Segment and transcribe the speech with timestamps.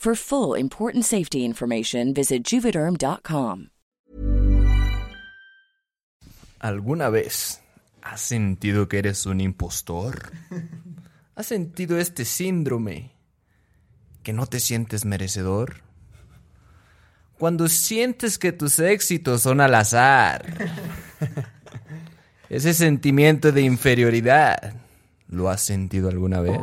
[0.00, 3.68] For full important safety information, visit juvederm.com.
[6.58, 7.60] ¿Alguna vez
[8.00, 10.32] has sentido que eres un impostor?
[11.34, 13.12] ¿Has sentido este síndrome
[14.22, 15.82] que no te sientes merecedor?
[17.38, 20.46] Cuando sientes que tus éxitos son al azar.
[22.48, 24.76] Ese sentimiento de inferioridad,
[25.28, 26.62] ¿lo has sentido alguna vez?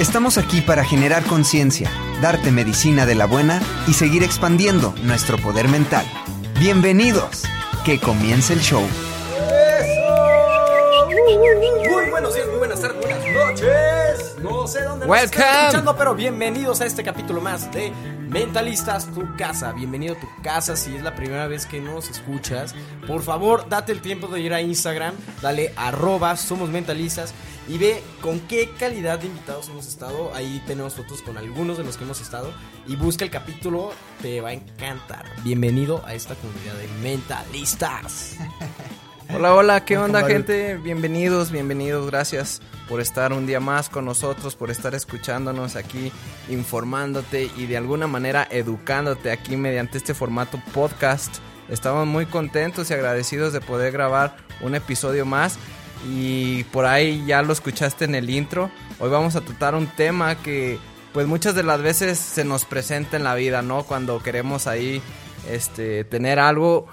[0.00, 1.90] Estamos aquí para generar conciencia,
[2.22, 6.06] darte medicina de la buena y seguir expandiendo nuestro poder mental.
[6.58, 7.44] Bienvenidos.
[7.84, 8.82] Que comience el show.
[11.90, 14.36] Muy buenos días, muy buenas tardes, buenas noches.
[14.42, 15.42] No sé dónde nos Welcome.
[15.44, 17.92] están escuchando, pero bienvenidos a este capítulo más de
[18.30, 19.72] Mentalistas, tu casa.
[19.72, 22.76] Bienvenido a tu casa si es la primera vez que nos escuchas.
[23.08, 27.34] Por favor, date el tiempo de ir a Instagram, dale arroba, somos mentalistas
[27.66, 30.32] y ve con qué calidad de invitados hemos estado.
[30.32, 32.52] Ahí tenemos fotos con algunos de los que hemos estado
[32.86, 33.90] y busca el capítulo,
[34.22, 35.26] te va a encantar.
[35.42, 38.36] Bienvenido a esta comunidad de mentalistas.
[39.32, 40.76] Hola, hola, ¿qué onda gente?
[40.76, 46.10] Bienvenidos, bienvenidos, gracias por estar un día más con nosotros, por estar escuchándonos aquí,
[46.48, 51.36] informándote y de alguna manera educándote aquí mediante este formato podcast.
[51.68, 55.58] Estamos muy contentos y agradecidos de poder grabar un episodio más
[56.10, 58.68] y por ahí ya lo escuchaste en el intro.
[58.98, 60.78] Hoy vamos a tratar un tema que
[61.12, 63.84] pues muchas de las veces se nos presenta en la vida, ¿no?
[63.84, 65.00] Cuando queremos ahí
[65.48, 66.88] este tener algo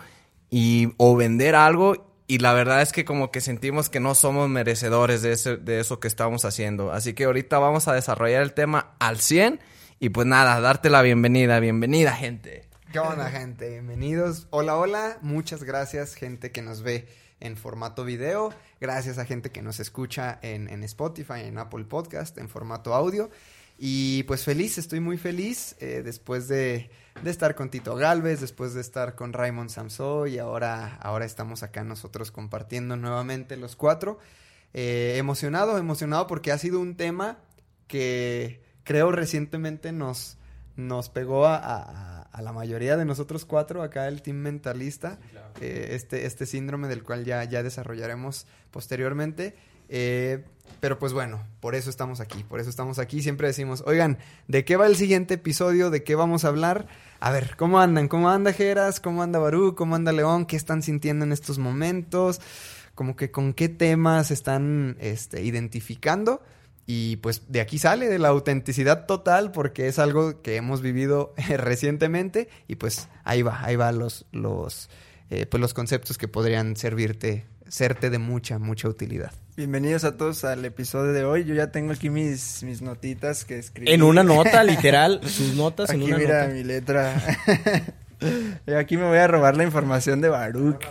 [0.50, 4.50] y o vender algo y la verdad es que como que sentimos que no somos
[4.50, 6.92] merecedores de, ese- de eso que estamos haciendo.
[6.92, 9.60] Así que ahorita vamos a desarrollar el tema al 100
[10.00, 12.66] y pues nada, darte la bienvenida, bienvenida gente.
[12.92, 13.70] ¿Qué onda, gente?
[13.70, 14.48] Bienvenidos.
[14.50, 15.18] Hola, hola.
[15.22, 17.08] Muchas gracias, gente que nos ve
[17.40, 18.54] en formato video.
[18.80, 23.30] Gracias a gente que nos escucha en, en Spotify, en Apple Podcast, en formato audio.
[23.78, 26.90] Y pues feliz, estoy muy feliz eh, después de,
[27.24, 31.64] de estar con Tito Galvez, después de estar con Raymond Samso y ahora, ahora estamos
[31.64, 34.20] acá nosotros compartiendo nuevamente los cuatro.
[34.74, 37.40] Eh, emocionado, emocionado porque ha sido un tema
[37.88, 40.38] que creo recientemente nos,
[40.76, 45.18] nos pegó a, a- a la mayoría de nosotros cuatro, acá el team mentalista,
[45.60, 49.56] eh, este, este síndrome del cual ya, ya desarrollaremos posteriormente.
[49.90, 50.44] Eh,
[50.80, 53.22] pero pues bueno, por eso estamos aquí, por eso estamos aquí.
[53.22, 55.90] Siempre decimos, oigan, ¿de qué va el siguiente episodio?
[55.90, 56.88] ¿De qué vamos a hablar?
[57.20, 58.08] A ver, ¿cómo andan?
[58.08, 59.00] ¿Cómo anda Geras?
[59.00, 59.76] ¿Cómo anda Barú?
[59.76, 60.46] ¿Cómo anda León?
[60.46, 62.42] ¿Qué están sintiendo en estos momentos?
[62.94, 66.42] Como que con qué temas están este, identificando.
[66.86, 71.34] Y pues de aquí sale, de la autenticidad total, porque es algo que hemos vivido
[71.58, 72.50] recientemente.
[72.68, 74.90] Y pues ahí va, ahí va los, los,
[75.32, 79.32] eh, pues los conceptos que podrían servirte, serte de mucha, mucha utilidad.
[79.56, 81.44] Bienvenidos a todos al episodio de hoy.
[81.46, 83.92] Yo ya tengo aquí mis, mis notitas que escribí.
[83.92, 86.54] En una nota, literal, sus notas en Aquí una mira nota.
[86.54, 87.22] mi letra.
[88.80, 90.84] Aquí me voy a robar la información de Baruch.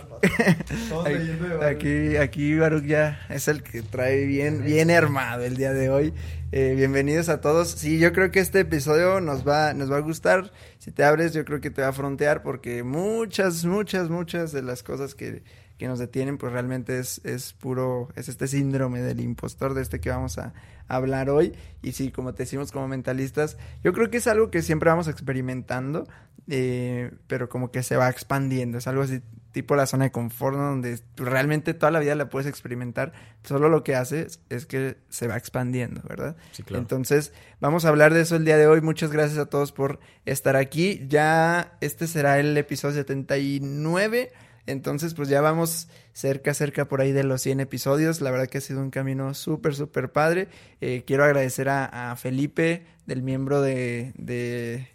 [1.61, 6.13] aquí, aquí Baruch ya es el que trae bien, bien armado el día de hoy.
[6.53, 7.71] Eh, bienvenidos a todos.
[7.71, 10.53] Sí, yo creo que este episodio nos va, nos va a gustar.
[10.77, 14.61] Si te abres, yo creo que te va a frontear porque muchas, muchas, muchas de
[14.61, 15.43] las cosas que,
[15.77, 19.99] que nos detienen, pues realmente es, es puro, es este síndrome del impostor de este
[19.99, 20.53] que vamos a,
[20.87, 21.53] hablar hoy.
[21.81, 25.07] Y sí, como te decimos como mentalistas, yo creo que es algo que siempre vamos
[25.07, 26.07] experimentando,
[26.47, 28.77] eh, pero como que se va expandiendo.
[28.77, 29.21] Es algo así
[29.51, 33.13] tipo la zona de confort, donde realmente toda la vida la puedes experimentar.
[33.43, 36.35] Solo lo que hace es que se va expandiendo, ¿verdad?
[36.51, 36.81] Sí, claro.
[36.81, 38.81] Entonces, vamos a hablar de eso el día de hoy.
[38.81, 41.05] Muchas gracias a todos por estar aquí.
[41.07, 44.31] Ya este será el episodio 79.
[44.67, 48.21] Entonces, pues ya vamos cerca, cerca por ahí de los 100 episodios.
[48.21, 50.49] La verdad que ha sido un camino súper, súper padre.
[50.81, 54.87] Eh, quiero agradecer a, Felipe, del miembro de, de,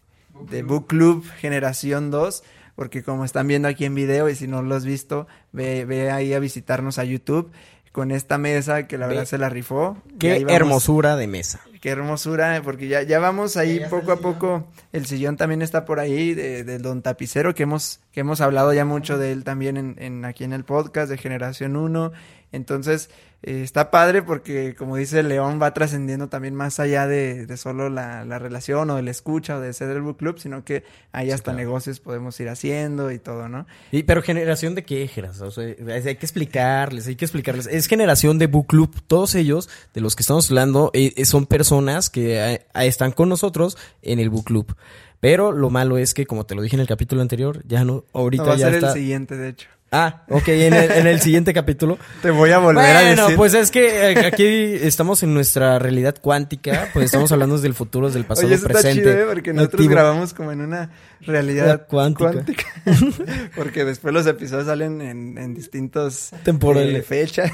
[0.62, 2.42] Book Club Generación 2
[2.74, 6.10] porque como están viendo aquí en video y si no lo has visto, ve, ve
[6.10, 7.52] ahí a visitarnos a YouTube
[7.92, 9.96] con esta mesa que la verdad se la rifó.
[10.18, 11.60] Qué hermosura de mesa.
[11.82, 14.68] Qué hermosura, porque ya, ya vamos ahí poco a poco.
[14.92, 18.72] El sillón también está por ahí, de, de, Don Tapicero, que hemos, que hemos hablado
[18.72, 22.12] ya mucho de él también en, en aquí en el podcast de Generación 1.
[22.52, 23.10] Entonces,
[23.44, 27.88] eh, está padre porque, como dice León, va trascendiendo también más allá de, de solo
[27.90, 30.84] la, la, relación o de la escucha o de ser el book club, sino que
[31.10, 33.66] hay hasta negocios podemos ir haciendo y todo, ¿no?
[33.90, 37.66] Y, pero generación de qué, O sea, hay que explicarles, hay que explicarles.
[37.66, 38.94] Es generación de book club.
[39.08, 41.71] Todos ellos, de los que estamos hablando, eh, eh, son personas
[42.10, 44.76] que están con nosotros en el book club.
[45.20, 48.04] Pero lo malo es que, como te lo dije en el capítulo anterior, ya no,
[48.12, 48.88] ahorita va ya a ser está...
[48.88, 49.68] el siguiente, de hecho.
[49.94, 51.98] Ah, ok, en el, en el siguiente capítulo.
[52.22, 53.22] Te voy a volver a decir.
[53.22, 57.74] Bueno, pues es que eh, aquí estamos en nuestra realidad cuántica, pues estamos hablando del
[57.74, 59.00] futuro, del pasado, Oye, eso presente.
[59.00, 59.26] Está chido, ¿eh?
[59.28, 60.90] porque nosotros grabamos como en una
[61.26, 62.64] realidad cuántica.
[63.54, 67.52] porque después los episodios salen en, en distintos temporales eh, fechas,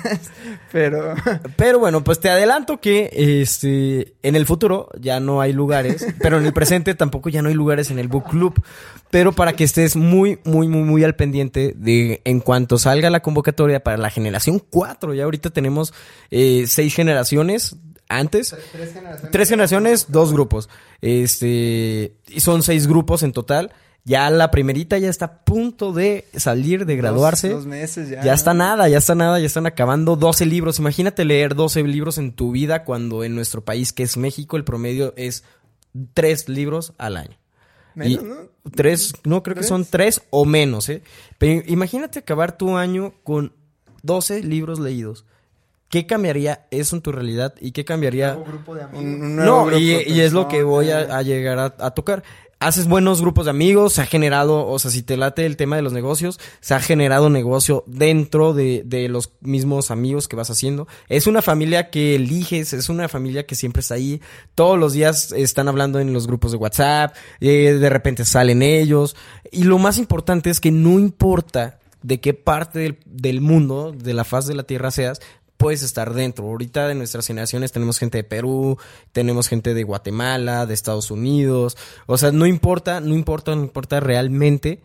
[0.72, 1.14] pero
[1.56, 6.38] pero bueno, pues te adelanto que este en el futuro ya no hay lugares, pero
[6.38, 8.62] en el presente tampoco ya no hay lugares en el book club,
[9.10, 13.20] pero para que estés muy muy muy muy al pendiente de en cuanto salga la
[13.20, 15.94] convocatoria para la generación 4, ya ahorita tenemos
[16.30, 17.76] eh, seis generaciones
[18.06, 18.54] antes.
[18.70, 19.32] Tres generaciones.
[19.32, 20.68] Tres generaciones, dos grupos.
[21.00, 23.72] Este, y son seis grupos en total.
[24.04, 27.48] Ya la primerita ya está a punto de salir, de graduarse.
[27.48, 28.22] Dos, meses ya.
[28.22, 30.78] Ya está nada, ya está nada, ya están acabando 12 libros.
[30.78, 34.64] Imagínate leer 12 libros en tu vida cuando en nuestro país, que es México, el
[34.64, 35.44] promedio es
[36.12, 37.38] tres libros al año.
[37.98, 38.36] Menos, ¿no?
[38.74, 41.02] Tres, no, creo que son tres o menos, ¿eh?
[41.38, 43.52] Pero imagínate acabar tu año con
[44.02, 45.24] 12 libros leídos.
[45.88, 47.54] ¿Qué cambiaría eso en tu realidad?
[47.60, 48.36] ¿Y qué cambiaría?
[48.36, 49.02] Un grupo de amigos.
[49.02, 52.22] Un, no, y, y, es lo que voy a, a llegar a, a, tocar.
[52.60, 55.76] Haces buenos grupos de amigos, se ha generado, o sea, si te late el tema
[55.76, 60.88] de los negocios, se ha generado negocio dentro de, los mismos amigos que vas haciendo.
[61.08, 64.20] Es una familia que eliges, es una familia que siempre está ahí.
[64.56, 69.14] Todos los días están hablando en los grupos de WhatsApp, eh, de repente salen ellos.
[69.52, 74.24] Y lo más importante es que no importa de qué parte del mundo, de la
[74.24, 75.20] faz de la tierra seas,
[75.58, 76.46] puedes estar dentro.
[76.46, 78.78] Ahorita de nuestras generaciones tenemos gente de Perú,
[79.12, 81.76] tenemos gente de Guatemala, de Estados Unidos.
[82.06, 84.80] O sea, no importa, no importa, no importa realmente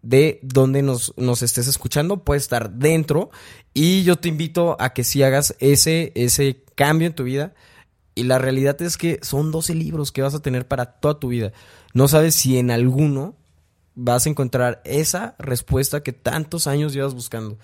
[0.00, 3.30] de dónde nos, nos estés escuchando, puedes estar dentro.
[3.74, 7.52] Y yo te invito a que si hagas ese, ese cambio en tu vida.
[8.14, 11.28] Y la realidad es que son 12 libros que vas a tener para toda tu
[11.28, 11.52] vida.
[11.94, 13.36] No sabes si en alguno
[13.94, 17.58] vas a encontrar esa respuesta que tantos años llevas buscando.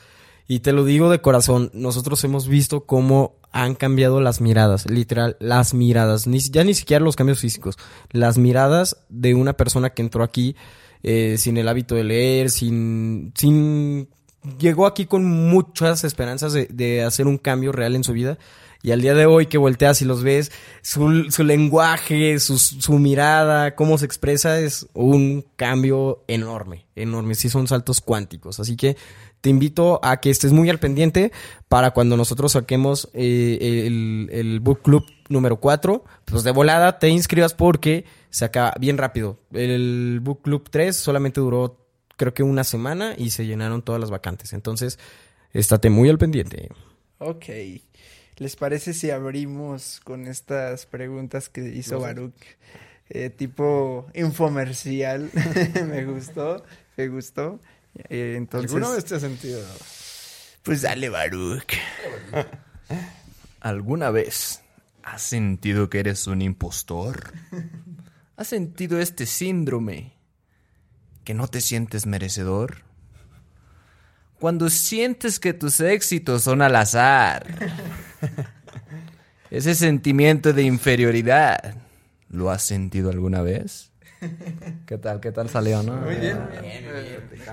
[0.50, 5.37] Y te lo digo de corazón, nosotros hemos visto cómo han cambiado las miradas, literal,
[5.40, 7.76] las miradas, ni, ya ni siquiera los cambios físicos,
[8.12, 10.57] las miradas de una persona que entró aquí
[11.02, 14.09] eh, sin el hábito de leer, sin, sin,
[14.59, 18.38] llegó aquí con muchas esperanzas de, de hacer un cambio real en su vida.
[18.81, 20.52] Y al día de hoy que volteas y los ves,
[20.83, 27.35] su, su lenguaje, su, su, mirada, cómo se expresa, es un cambio enorme, enorme.
[27.35, 28.61] Sí son saltos cuánticos.
[28.61, 28.97] Así que
[29.40, 31.33] te invito a que estés muy al pendiente
[31.68, 37.09] para cuando nosotros saquemos eh, el, el, book club número 4, pues de volada te
[37.09, 39.38] inscribas porque se acaba bien rápido.
[39.52, 44.11] El book club 3 solamente duró creo que una semana y se llenaron todas las
[44.11, 44.52] vacantes.
[44.52, 44.99] Entonces,
[45.52, 46.68] estate muy al pendiente.
[47.18, 47.47] Ok.
[48.37, 52.07] ¿Les parece si abrimos con estas preguntas que hizo no sé.
[52.07, 52.35] Baruch?
[53.09, 55.30] Eh, tipo infomercial.
[55.88, 56.62] me gustó,
[56.97, 57.61] me gustó.
[58.09, 59.61] Eh, entonces, ¿Alguna vez te has sentido?
[60.62, 61.75] Pues dale, Baruch.
[63.61, 64.61] ¿Alguna vez
[65.02, 67.33] has sentido que eres un impostor?
[68.37, 70.19] ¿Has sentido este síndrome
[71.28, 72.78] que no te sientes merecedor.
[74.40, 77.47] Cuando sientes que tus éxitos son al azar.
[79.50, 81.75] Ese sentimiento de inferioridad,
[82.31, 83.93] ¿lo has sentido alguna vez?
[84.87, 85.21] ¿Qué tal?
[85.21, 85.97] ¿Qué tal salió, no?
[85.97, 86.39] Muy bien.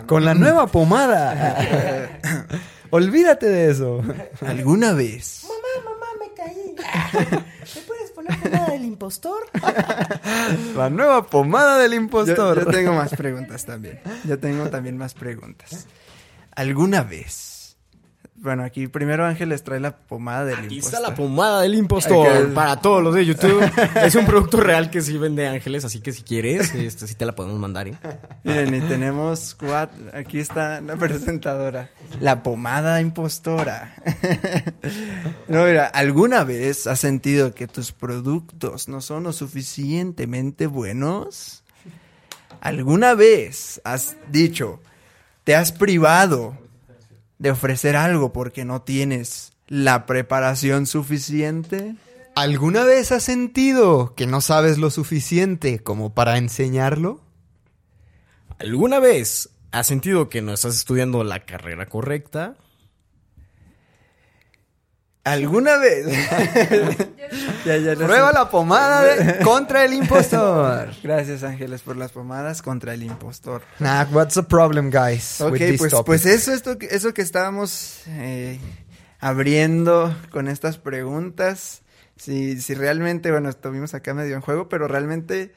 [0.07, 2.47] Con la nueva pomada.
[2.89, 4.01] Olvídate de eso.
[4.45, 5.43] ¿Alguna vez?
[5.43, 6.75] Mamá, mamá, me caí.
[7.75, 9.43] ¿Me puedes poner pomada del impostor?
[10.75, 12.65] La nueva pomada del Yo, impostor.
[12.65, 13.99] yo tengo más preguntas también.
[14.23, 15.87] Yo tengo también más preguntas.
[16.55, 17.54] ¿Alguna vez?
[18.37, 20.93] Bueno, aquí primero Ángeles trae la pomada del Aquí impostor.
[20.93, 23.63] está la pomada del impostor para todos los de YouTube.
[24.03, 27.25] es un producto real que sí vende Ángeles, así que si quieres, este, sí te
[27.25, 27.87] la podemos mandar.
[27.87, 27.97] ¿eh?
[28.43, 29.97] Miren, y tenemos cuatro.
[30.13, 31.89] Aquí está la presentadora.
[32.19, 33.95] La pomada impostora.
[35.47, 41.63] no, mira, ¿alguna vez has sentido que tus productos no son lo suficientemente buenos?
[42.59, 44.81] ¿Alguna vez has dicho,
[45.45, 46.64] te has privado
[47.45, 51.93] de ofrecer algo porque no tienes la preparación suficiente?
[52.33, 57.21] ¿Alguna vez has sentido que no sabes lo suficiente como para enseñarlo?
[58.57, 62.55] ¿Alguna vez has sentido que no estás estudiando la carrera correcta?
[65.25, 66.05] ¿Alguna vez?
[67.65, 68.33] ya, ya no Prueba sé.
[68.35, 70.89] la pomada de- contra el impostor.
[71.03, 73.63] Gracias, Ángeles, por las pomadas contra el impostor.
[73.79, 75.41] Nah, what's the problem, guys?
[75.41, 78.59] Ok, with pues, pues eso, esto, que- eso que estábamos eh,
[79.19, 81.81] abriendo con estas preguntas.
[82.17, 85.53] Si, si realmente, bueno, estuvimos acá medio en juego, pero realmente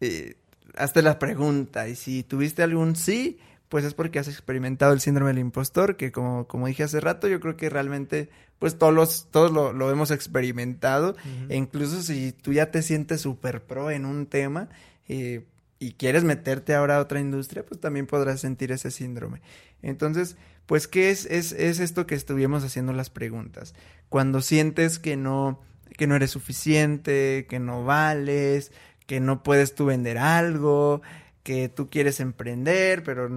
[0.00, 0.34] eh,
[0.76, 1.86] hazte la pregunta.
[1.88, 3.38] Y si tuviste algún sí,
[3.70, 7.28] pues es porque has experimentado el síndrome del impostor, que como, como dije hace rato,
[7.28, 11.14] yo creo que realmente, pues todos, los, todos lo, lo hemos experimentado.
[11.48, 14.68] E incluso si tú ya te sientes súper pro en un tema
[15.08, 15.46] eh,
[15.78, 19.40] y quieres meterte ahora a otra industria, pues también podrás sentir ese síndrome.
[19.82, 20.36] Entonces,
[20.66, 23.74] pues, ¿qué es, es, es esto que estuvimos haciendo las preguntas?
[24.08, 25.60] Cuando sientes que no,
[25.96, 28.72] que no eres suficiente, que no vales,
[29.06, 31.02] que no puedes tú vender algo,
[31.42, 33.28] que tú quieres emprender, pero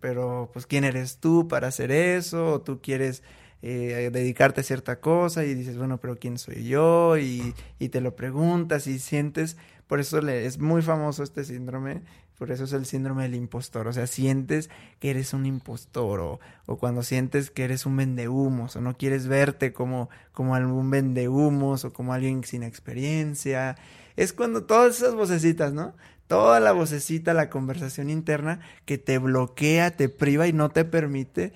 [0.00, 3.22] pero pues quién eres tú para hacer eso, o tú quieres
[3.62, 8.00] eh, dedicarte a cierta cosa y dices, bueno, pero quién soy yo, y, y te
[8.00, 12.02] lo preguntas y sientes, por eso le, es muy famoso este síndrome,
[12.38, 16.40] por eso es el síndrome del impostor, o sea, sientes que eres un impostor, o,
[16.66, 21.84] o cuando sientes que eres un vendehumos, o no quieres verte como, como algún vendehumos,
[21.84, 23.76] o como alguien sin experiencia,
[24.16, 25.94] es cuando todas esas vocecitas, ¿no?
[26.32, 31.52] Toda la vocecita, la conversación interna que te bloquea, te priva y no te permite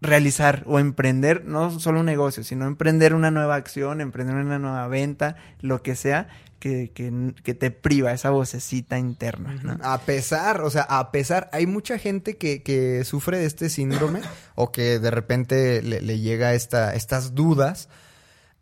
[0.00, 4.86] realizar o emprender no solo un negocio, sino emprender una nueva acción, emprender una nueva
[4.86, 6.28] venta, lo que sea,
[6.60, 9.58] que, que, que te priva esa vocecita interna.
[9.62, 9.76] ¿no?
[9.82, 14.20] A pesar, o sea, a pesar, hay mucha gente que, que sufre de este síndrome
[14.54, 17.88] o que de repente le, le llega esta, estas dudas,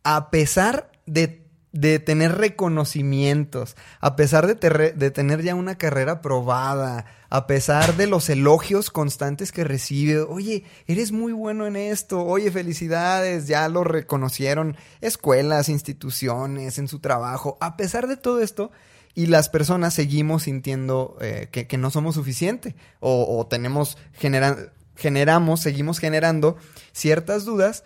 [0.04, 1.47] a pesar de,
[1.80, 8.28] de tener reconocimientos, a pesar de, tener ya una carrera probada, a pesar de los
[8.30, 14.76] elogios constantes que recibe, oye, eres muy bueno en esto, oye, felicidades, ya lo reconocieron
[15.00, 18.72] escuelas, instituciones, en su trabajo, a pesar de todo esto,
[19.14, 26.00] y las personas seguimos sintiendo eh, que, no somos suficiente o, tenemos, genera- generamos, seguimos
[26.00, 26.56] generando
[26.90, 27.84] ciertas dudas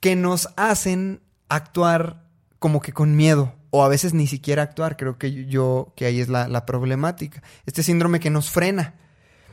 [0.00, 2.23] que nos hacen actuar
[2.64, 4.96] como que con miedo o a veces ni siquiera actuar.
[4.96, 7.42] Creo que yo, que ahí es la, la problemática.
[7.66, 8.94] Este síndrome que nos frena.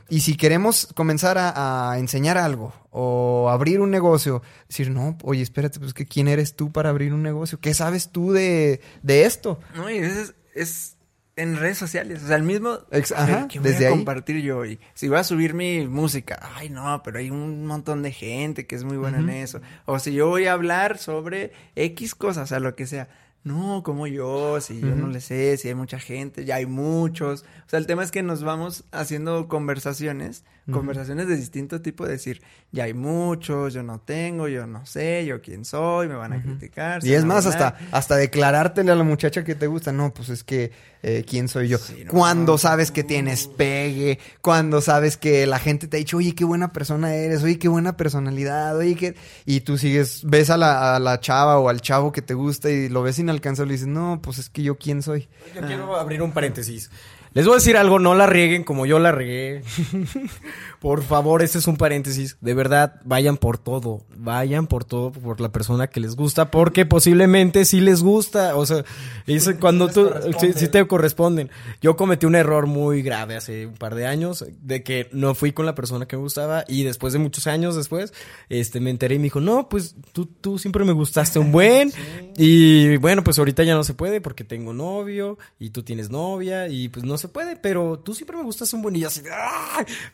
[0.08, 5.42] Y si queremos comenzar a, a enseñar algo o abrir un negocio, decir, no, oye,
[5.42, 9.26] espérate, pues que quién eres tú para abrir un negocio, ¿qué sabes tú de, de
[9.26, 9.60] esto?
[9.74, 10.96] No, y veces es
[11.36, 13.94] en redes sociales, o sea, el mismo Ex- ajá, ¿qué voy desde a ahí.
[13.94, 14.78] compartir yo hoy?
[14.94, 18.74] Si voy a subir mi música, ay no, pero hay un montón de gente que
[18.74, 19.60] es muy buena en eso.
[19.86, 23.08] O si yo voy a hablar sobre X cosas, o sea, lo que sea.
[23.44, 27.42] No, como yo, si yo no le sé, si hay mucha gente, ya hay muchos.
[27.66, 32.12] O sea, el tema es que nos vamos haciendo conversaciones, conversaciones de distinto tipo, de
[32.12, 36.34] decir, ya hay muchos, yo no tengo, yo no sé, yo quién soy, me van
[36.34, 37.04] a criticar.
[37.04, 39.90] Y es más, hasta, hasta declarártele a la muchacha que te gusta.
[39.90, 40.70] No, pues es que,
[41.02, 41.78] eh, ¿quién soy yo?
[41.78, 42.12] Sí, no.
[42.12, 46.44] cuando sabes que tienes pegue, cuando sabes que la gente te ha dicho, oye, qué
[46.44, 49.16] buena persona eres, oye, qué buena personalidad, oye, qué...
[49.46, 52.70] Y tú sigues, ves a la, a la chava o al chavo que te gusta
[52.70, 55.28] y lo ves inalcanzable y dices, no, pues es que yo, ¿quién soy?
[55.54, 56.90] Yo quiero abrir un paréntesis.
[57.34, 59.62] Les voy a decir algo, no la rieguen como yo la regué.
[60.80, 62.36] por favor, este es un paréntesis.
[62.40, 64.02] De verdad, vayan por todo.
[64.16, 68.56] Vayan por todo por la persona que les gusta, porque posiblemente sí les gusta.
[68.56, 68.84] O sea,
[69.26, 71.50] es cuando tú, sí, sí te corresponden.
[71.80, 75.52] Yo cometí un error muy grave hace un par de años, de que no fui
[75.52, 78.12] con la persona que me gustaba, y después de muchos años después,
[78.48, 81.92] este, me enteré y me dijo, no, pues tú, tú siempre me gustaste un buen,
[82.36, 86.68] y bueno, pues ahorita ya no se puede porque tengo novio, y tú tienes novia,
[86.68, 89.22] y pues no se puede, pero tú siempre me gustaste un buen, y así.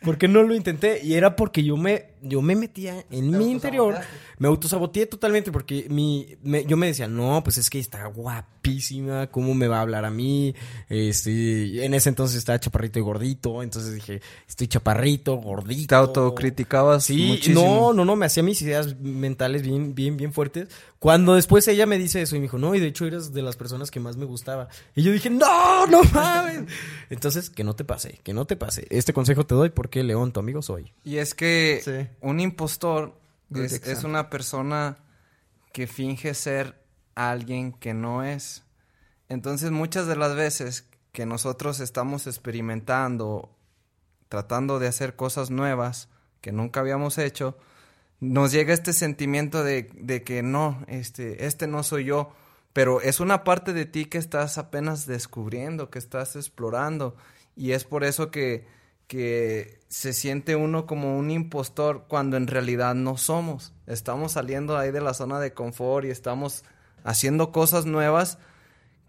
[0.01, 1.01] ¿por qué no lo intenté?
[1.03, 3.95] Y era porque yo me, yo me metía en mi interior,
[4.37, 9.27] me autosaboteé totalmente porque mi, me- yo me decía, no, pues es que está guapísima,
[9.27, 10.53] ¿cómo me va a hablar a mí?
[10.89, 15.87] Este, en ese entonces estaba chaparrito y gordito, entonces dije, estoy chaparrito, gordito.
[15.87, 17.61] Te autocriticabas Sí, muchísimo.
[17.63, 20.67] no, no, no, me hacía mis ideas mentales bien, bien, bien fuertes.
[20.99, 23.41] Cuando después ella me dice eso y me dijo, no, y de hecho eres de
[23.41, 24.67] las personas que más me gustaba.
[24.95, 26.63] Y yo dije, no, no mames.
[27.09, 28.85] Entonces, que no te pase, que no te pase.
[28.89, 30.91] Este consejo te doy porque León, tu amigo soy.
[31.05, 32.08] Y es que Sí.
[32.21, 33.19] Un impostor
[33.53, 34.97] es, una persona
[35.73, 36.83] que finge ser
[37.15, 38.63] alguien que no es.
[39.27, 43.49] Entonces muchas de las veces que nosotros estamos experimentando,
[44.27, 46.09] tratando de hacer cosas nuevas
[46.41, 47.57] que nunca habíamos hecho,
[48.19, 52.33] nos llega este sentimiento de, de que no, este, este no soy yo,
[52.73, 57.15] pero es una parte de ti que estás apenas descubriendo, que estás explorando,
[57.55, 58.67] y es por eso que,
[59.09, 63.73] que se siente uno como un impostor cuando en realidad no somos.
[63.87, 66.63] Estamos saliendo ahí de la zona de confort y estamos
[67.03, 68.37] haciendo cosas nuevas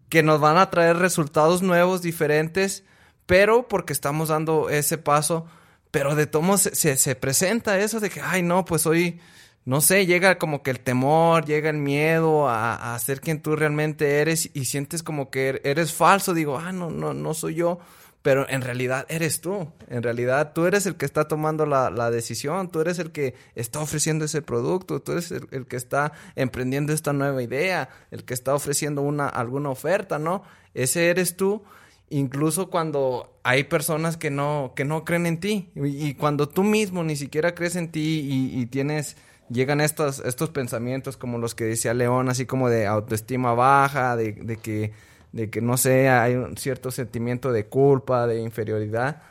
[0.09, 2.83] que nos van a traer resultados nuevos, diferentes,
[3.27, 5.45] pero porque estamos dando ese paso,
[5.91, 6.27] pero de
[6.57, 9.21] se, se, se presenta eso de que, ay, no, pues hoy,
[9.67, 13.55] no sé, llega como que el temor, llega el miedo a, a ser quien tú
[13.55, 17.57] realmente eres y sientes como que er- eres falso, digo, ah, no, no, no soy
[17.57, 17.81] yo,
[18.23, 22.11] pero en realidad eres tú, en realidad tú eres el que está tomando la, la
[22.11, 26.93] decisión, tú eres el que está ofreciendo ese producto, tú eres el, que está emprendiendo
[26.93, 30.43] esta nueva idea, el que está ofreciendo una, alguna oferta, ¿no?
[30.75, 31.63] Ese eres tú,
[32.11, 36.63] incluso cuando hay personas que no, que no creen en ti, y, y cuando tú
[36.63, 39.17] mismo ni siquiera crees en ti y, y tienes
[39.49, 44.33] llegan estos, estos pensamientos como los que decía León, así como de autoestima baja, de,
[44.33, 44.93] de que,
[45.33, 49.23] de que no sé, hay un cierto sentimiento de culpa, de inferioridad.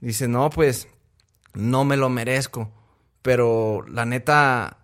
[0.00, 0.88] Dice, no, pues
[1.54, 2.70] no me lo merezco.
[3.22, 4.78] Pero la neta,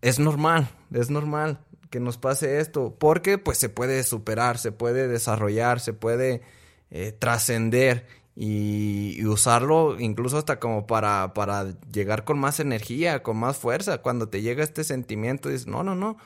[0.00, 5.08] es normal, es normal que nos pase esto, porque pues se puede superar, se puede
[5.08, 6.42] desarrollar, se puede
[6.90, 8.06] eh, trascender
[8.36, 13.98] y, usarlo incluso hasta como para, para llegar con más energía, con más fuerza.
[13.98, 16.18] Cuando te llega este sentimiento, dices, no, no, no,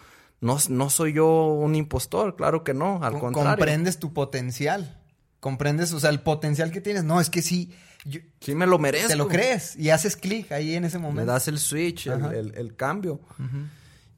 [0.42, 3.56] no, no soy yo un impostor, claro que no, al Com- contrario.
[3.56, 4.98] Comprendes tu potencial.
[5.40, 7.02] Comprendes, o sea, el potencial que tienes.
[7.04, 7.72] No, es que sí,
[8.04, 9.08] yo- Sí me lo merezco.
[9.08, 11.32] te lo crees y haces clic ahí en ese Me momento.
[11.32, 13.20] das el switch, el- el cambio.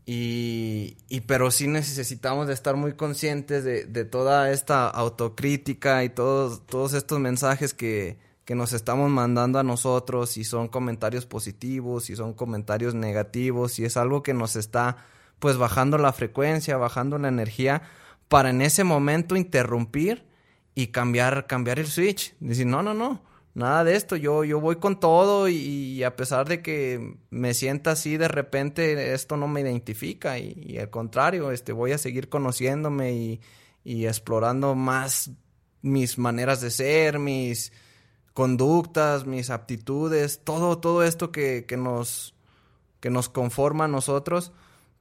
[0.06, 6.10] y, y pero sí necesitamos de estar muy conscientes de, de toda esta autocrítica y
[6.10, 12.04] todos, todos estos mensajes que, que nos estamos mandando a nosotros, si son comentarios positivos,
[12.04, 14.98] si son comentarios negativos, si es algo que nos está
[15.44, 17.82] pues bajando la frecuencia, bajando la energía,
[18.28, 20.24] para en ese momento interrumpir
[20.74, 22.34] y cambiar, cambiar el switch.
[22.40, 26.48] Decir, no, no, no, nada de esto, yo, yo voy con todo y, a pesar
[26.48, 31.72] de que me sienta así de repente, esto no me identifica y, al contrario, este,
[31.72, 33.40] voy a seguir conociéndome y,
[33.84, 35.30] y explorando más
[35.82, 37.70] mis maneras de ser, mis
[38.32, 42.34] conductas, mis aptitudes, todo, todo esto que, que nos,
[43.00, 44.54] que nos conforma a nosotros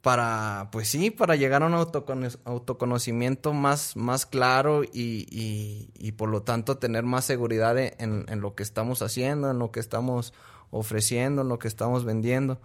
[0.04, 6.12] para, pues sí, para llegar a un autocono- autoconocimiento más, más claro y, y, y
[6.12, 9.72] por lo tanto tener más seguridad en, en- en lo que estamos haciendo, en lo
[9.72, 10.34] que estamos
[10.72, 12.60] ofreciendo, en lo que estamos vendiendo.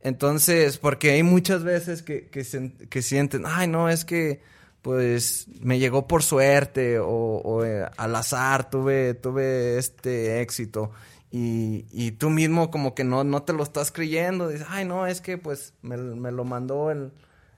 [0.00, 4.42] Entonces, porque hay muchas veces que, que, se- que sienten, ay, no, es que
[4.82, 10.90] pues me llegó por suerte o, o, eh, al azar tuve, tuve este éxito
[11.34, 15.22] y, tú mismo como que no, no te lo estás creyendo, dices, ay no, es
[15.22, 17.10] que pues me, me lo mandó el,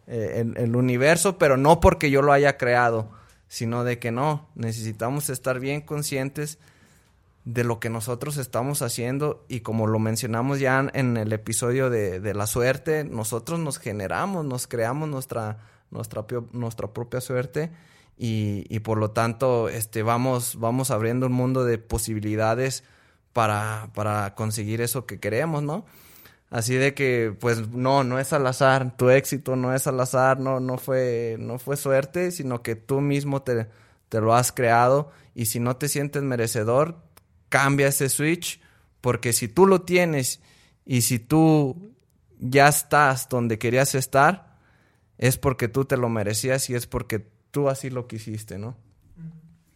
[0.06, 3.10] eh, el, el universo, pero no porque yo lo haya creado,
[3.48, 6.60] sino de que no, necesitamos estar bien conscientes
[7.44, 12.20] de lo que nosotros estamos haciendo y como lo mencionamos ya en el episodio de,
[12.20, 15.58] de la suerte, nosotros nos generamos, nos creamos nuestra,
[15.90, 17.72] nuestra, nuestra propia suerte
[18.16, 22.84] y, y por lo tanto este, vamos, vamos abriendo un mundo de posibilidades
[23.34, 25.84] para, para conseguir eso que queremos, ¿no?
[26.48, 30.40] Así de que, pues, no, no es al azar, tu éxito no es al azar,
[30.40, 33.66] no, no fue, no fue suerte, sino que tú mismo te,
[34.08, 37.02] te lo has creado y si no te sientes merecedor,
[37.48, 38.60] cambia ese switch
[39.00, 40.40] porque si tú lo tienes
[40.86, 41.92] y si tú
[42.38, 44.56] ya estás donde querías estar,
[45.18, 48.76] es porque tú te lo merecías y es porque tú así lo quisiste, ¿no?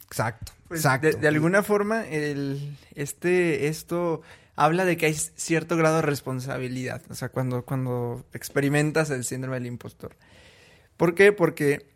[0.08, 0.52] Exacto.
[0.68, 1.06] Pues, exacto.
[1.06, 4.22] De, de alguna forma, el, este, esto
[4.56, 7.02] habla de que hay cierto grado de responsabilidad.
[7.10, 10.16] O sea, cuando, cuando experimentas el síndrome del impostor.
[10.96, 11.32] ¿Por qué?
[11.32, 11.90] Porque,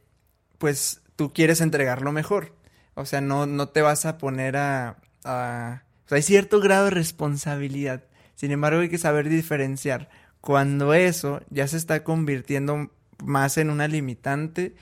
[0.58, 2.54] pues, tú quieres entregar lo mejor.
[2.94, 5.82] O sea, no, no te vas a poner a, a...
[6.04, 8.04] O sea, hay cierto grado de responsabilidad.
[8.36, 10.08] Sin embargo, hay que saber diferenciar
[10.40, 12.90] cuando eso ya se está convirtiendo
[13.24, 14.74] más en una limitante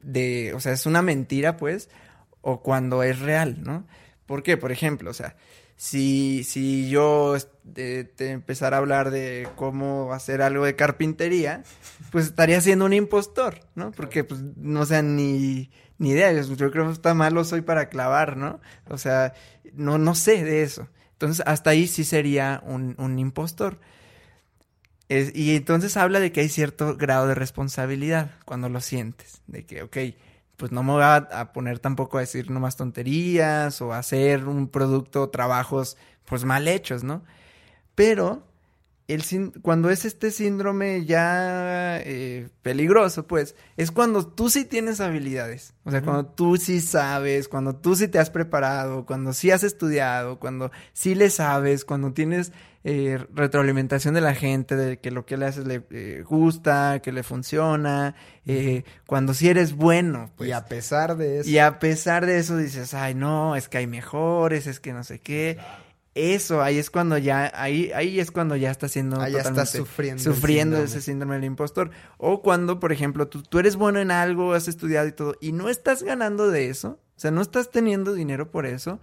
[0.00, 1.88] de, o sea, es una mentira, pues,
[2.48, 3.86] o cuando es real, ¿no?
[4.24, 4.56] ¿Por qué?
[4.56, 5.36] Por ejemplo, o sea,
[5.76, 7.36] si, si yo
[7.74, 11.62] te, te empezara a hablar de cómo hacer algo de carpintería,
[12.10, 13.92] pues estaría siendo un impostor, ¿no?
[13.92, 17.90] Porque, pues, no sea, ni, ni idea, yo, yo creo que está malo soy para
[17.90, 18.60] clavar, ¿no?
[18.88, 19.34] O sea,
[19.74, 20.88] no, no sé de eso.
[21.12, 23.78] Entonces, hasta ahí sí sería un, un impostor.
[25.10, 29.42] Es, y entonces habla de que hay cierto grado de responsabilidad cuando lo sientes.
[29.46, 29.96] De que, ok,
[30.58, 34.66] pues no me voy a, poner tampoco a decir nomás tonterías o a hacer un
[34.68, 37.22] producto, trabajos, pues mal hechos, ¿no?
[37.94, 38.42] Pero
[39.08, 45.72] el, cuando es este síndrome ya eh, peligroso, pues, es cuando tú sí tienes habilidades.
[45.84, 46.04] O sea, uh -huh.
[46.04, 50.70] cuando tú sí sabes, cuando tú sí te has preparado, cuando sí has estudiado, cuando
[50.92, 52.52] sí le sabes, cuando tienes
[52.84, 57.10] eh, retroalimentación de la gente, de que lo que le haces le eh, gusta, que
[57.10, 58.14] le funciona,
[58.46, 60.30] eh, cuando sí eres bueno.
[60.36, 60.50] Pues.
[60.50, 61.48] Y a pesar de eso.
[61.48, 65.02] Y a pesar de eso dices, ay, no, es que hay mejores, es que no
[65.02, 65.56] sé qué.
[65.58, 65.87] Claro.
[66.18, 69.78] Eso, ahí es cuando ya, ahí, ahí es cuando ya está siendo ahí totalmente estás
[69.78, 70.84] sufriendo, sufriendo síndrome.
[70.84, 71.90] ese síndrome del impostor.
[72.16, 75.52] O cuando, por ejemplo, tú, tú eres bueno en algo, has estudiado y todo, y
[75.52, 79.00] no estás ganando de eso, o sea, no estás teniendo dinero por eso,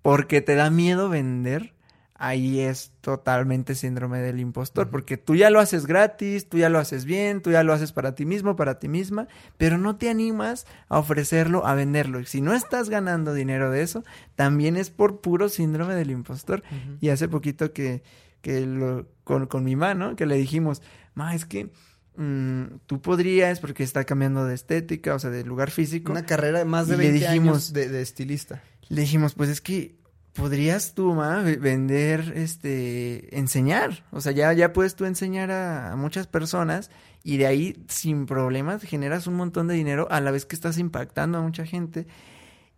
[0.00, 1.74] porque te da miedo vender,
[2.18, 6.80] ahí es totalmente síndrome del impostor, porque tú ya lo haces gratis, tú ya lo
[6.80, 10.10] haces bien, tú ya lo haces para ti mismo, para ti misma, pero no te
[10.10, 12.18] animas a ofrecerlo, a venderlo.
[12.18, 14.02] Y si no estás ganando dinero de eso,
[14.34, 16.64] también es por puro síndrome del impostor.
[16.70, 16.98] Uh -huh.
[17.00, 18.02] Y hace poquito que,
[18.42, 20.82] que lo, con, con mi mano, que le dijimos,
[21.14, 21.70] ma, es que
[22.16, 26.10] mmm, tú podrías, porque está cambiando de estética, o sea, de lugar físico.
[26.10, 28.60] Una carrera de más de 20 le dijimos, años de, de estilista.
[28.88, 29.98] Le dijimos, pues es que
[30.38, 34.04] podrías tú, ma, vender, este, enseñar.
[34.12, 36.90] O sea, ya, ya puedes tú enseñar a, a, muchas personas
[37.24, 40.78] y de ahí, sin problemas, generas un montón de dinero a la vez que estás
[40.78, 42.06] impactando a mucha gente.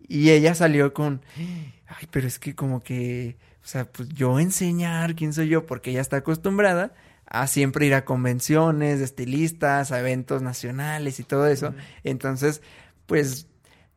[0.08, 5.14] Y ella salió con, ay, pero es que como que, o sea, pues yo enseñar,
[5.14, 5.66] ¿quién soy yo?
[5.66, 6.94] Porque ella está acostumbrada
[7.26, 11.74] a siempre ir a convenciones de estilistas, a eventos nacionales y todo eso.
[12.02, 12.62] Entonces,
[13.06, 13.46] pues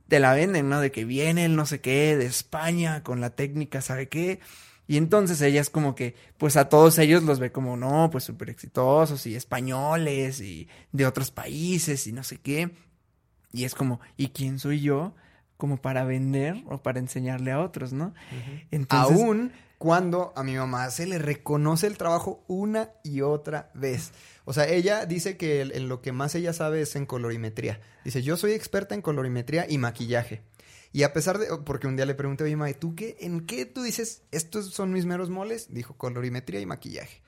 [0.08, 0.80] te la venden, ¿no?
[0.80, 4.40] De que viene el no sé qué de España con la técnica, ¿sabe qué?
[4.86, 8.26] Y entonces ella es como que, pues a todos ellos los ve como, no, pues
[8.26, 12.72] súper exitosos y españoles y de otros países y no sé qué.
[13.54, 15.16] Y es como, ¿y quién soy yo?
[15.58, 18.08] Como para vender o para enseñarle a otros, ¿no?
[18.08, 18.68] Uh -huh.
[18.72, 24.12] Entonces, Aún cuando a mi mamá se le reconoce el trabajo una y otra vez.
[24.46, 27.82] O sea, ella dice que en lo que más ella sabe es en colorimetría.
[28.04, 30.42] Dice, yo soy experta en colorimetría y maquillaje.
[30.92, 33.46] Y a pesar de, porque un día le pregunté a mi mamá, ¿tú qué, en
[33.46, 35.74] qué tú dices, estos son mis meros moles?
[35.74, 37.22] Dijo, colorimetría y maquillaje.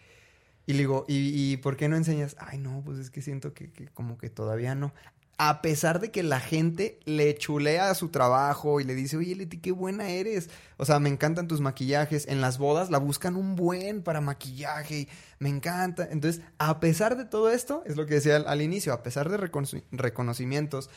[0.68, 2.36] Y le digo, ¿y, y por qué no enseñas?
[2.40, 4.94] Ay, no, pues es que siento que, que como que todavía no
[5.38, 9.36] a pesar de que la gente le chulea a su trabajo y le dice, oye,
[9.36, 10.50] Leti, qué buena eres.
[10.78, 12.28] O sea, me encantan tus maquillajes.
[12.28, 16.08] En las bodas la buscan un buen para maquillaje y me encanta.
[16.10, 19.30] Entonces, a pesar de todo esto, es lo que decía al, al inicio, a pesar
[19.30, 20.90] de recono reconocimientos,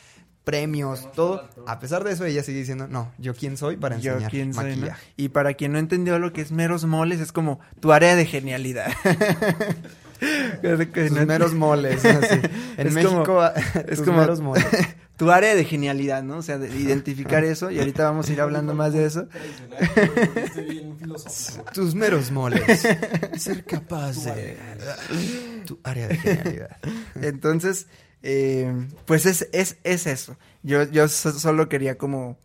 [0.45, 4.21] premios, todo, a pesar de eso, ella sigue diciendo, no, yo quién soy para enseñar
[4.21, 4.79] yo quién maquillaje.
[4.79, 4.95] Soy, ¿no?
[5.17, 8.25] Y para quien no entendió lo que es meros moles, es como tu área de
[8.25, 8.91] genialidad.
[10.19, 12.03] Tus meros moles.
[12.05, 12.39] Así.
[12.77, 13.43] En es México, como,
[13.87, 14.65] es como meros moles.
[15.17, 16.37] tu área de genialidad, ¿no?
[16.37, 19.27] O sea, de identificar eso y ahorita vamos a ir hablando más de eso.
[21.73, 22.87] Tus meros moles.
[23.37, 24.57] Ser capaz de
[25.65, 26.77] tu área de genialidad.
[27.15, 27.87] Entonces,
[28.23, 30.37] eh, pues es, es, es eso.
[30.63, 32.37] Yo, yo solo quería como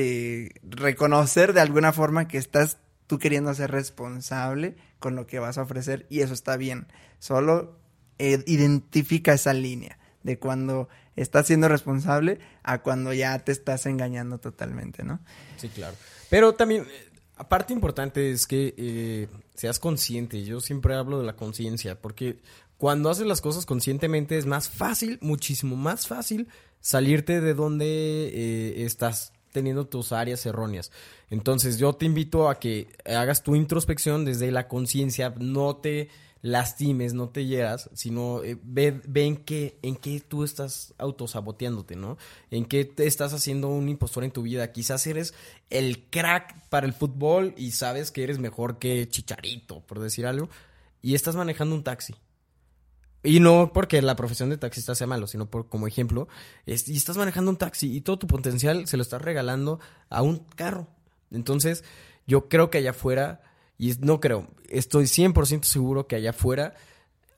[0.00, 2.78] eh, reconocer de alguna forma que estás
[3.08, 6.86] tú queriendo ser responsable con lo que vas a ofrecer y eso está bien.
[7.18, 7.78] Solo
[8.18, 14.38] eh, identifica esa línea de cuando estás siendo responsable a cuando ya te estás engañando
[14.38, 15.20] totalmente, ¿no?
[15.56, 15.96] Sí, claro.
[16.30, 16.86] Pero también,
[17.36, 20.44] aparte importante es que eh, seas consciente.
[20.44, 22.40] Yo siempre hablo de la conciencia porque
[22.76, 26.48] cuando haces las cosas conscientemente es más fácil, muchísimo más fácil
[26.80, 30.90] salirte de donde eh, estás teniendo tus áreas erróneas.
[31.30, 36.08] Entonces yo te invito a que hagas tu introspección desde la conciencia, no te
[36.40, 42.16] lastimes, no te hieras, sino eh, ve, en, qué, en qué tú estás autosaboteándote, ¿no?
[42.50, 44.70] En qué te estás haciendo un impostor en tu vida.
[44.72, 45.34] Quizás eres
[45.70, 50.48] el crack para el fútbol y sabes que eres mejor que Chicharito, por decir algo,
[51.02, 52.14] y estás manejando un taxi.
[53.22, 56.28] Y no porque la profesión de taxista sea malo, sino por como ejemplo,
[56.66, 60.38] y estás manejando un taxi y todo tu potencial se lo estás regalando a un
[60.54, 60.88] carro.
[61.30, 61.84] Entonces,
[62.26, 63.42] yo creo que allá afuera,
[63.76, 66.74] y no creo, estoy 100% seguro que allá afuera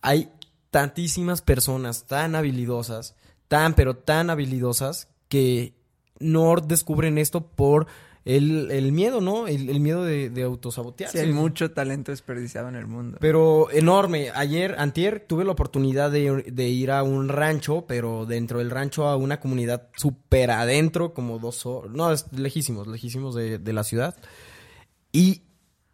[0.03, 0.31] hay
[0.71, 3.17] tantísimas personas tan habilidosas,
[3.49, 5.75] tan pero tan habilidosas que
[6.19, 7.87] no descubren esto por
[8.25, 9.47] el, el miedo, ¿no?
[9.49, 11.21] El, el miedo de, de Sí, autosabotearse.
[11.21, 13.19] hay mucho talento desperdiciado en el mundo.
[13.21, 14.31] Pero enorme.
[14.35, 19.07] Ayer, antier, tuve la oportunidad de, de ir a un rancho, pero dentro del rancho
[19.07, 21.91] a una comunidad súper adentro, como dos horas.
[21.93, 24.15] No, es lejísimos, lejísimos de, de la ciudad.
[25.13, 25.43] Y,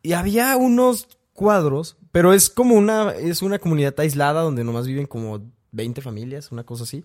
[0.03, 5.07] y había unos cuadros, pero es como una, es una comunidad aislada donde nomás viven
[5.07, 7.05] como 20 familias, una cosa así.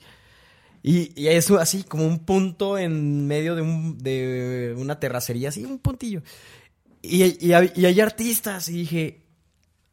[0.83, 5.63] Y, y es así, como un punto en medio de, un, de una terracería, así,
[5.63, 6.23] un puntillo.
[7.01, 9.25] Y, y, y hay artistas, y dije,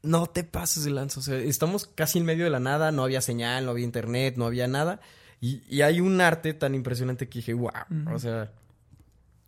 [0.03, 1.21] no te pases de lanza.
[1.21, 4.35] O sea, estamos casi en medio de la nada, no había señal, no había internet,
[4.37, 5.01] no había nada.
[5.41, 7.73] Y, y hay un arte tan impresionante que dije, wow.
[8.13, 8.53] O sea,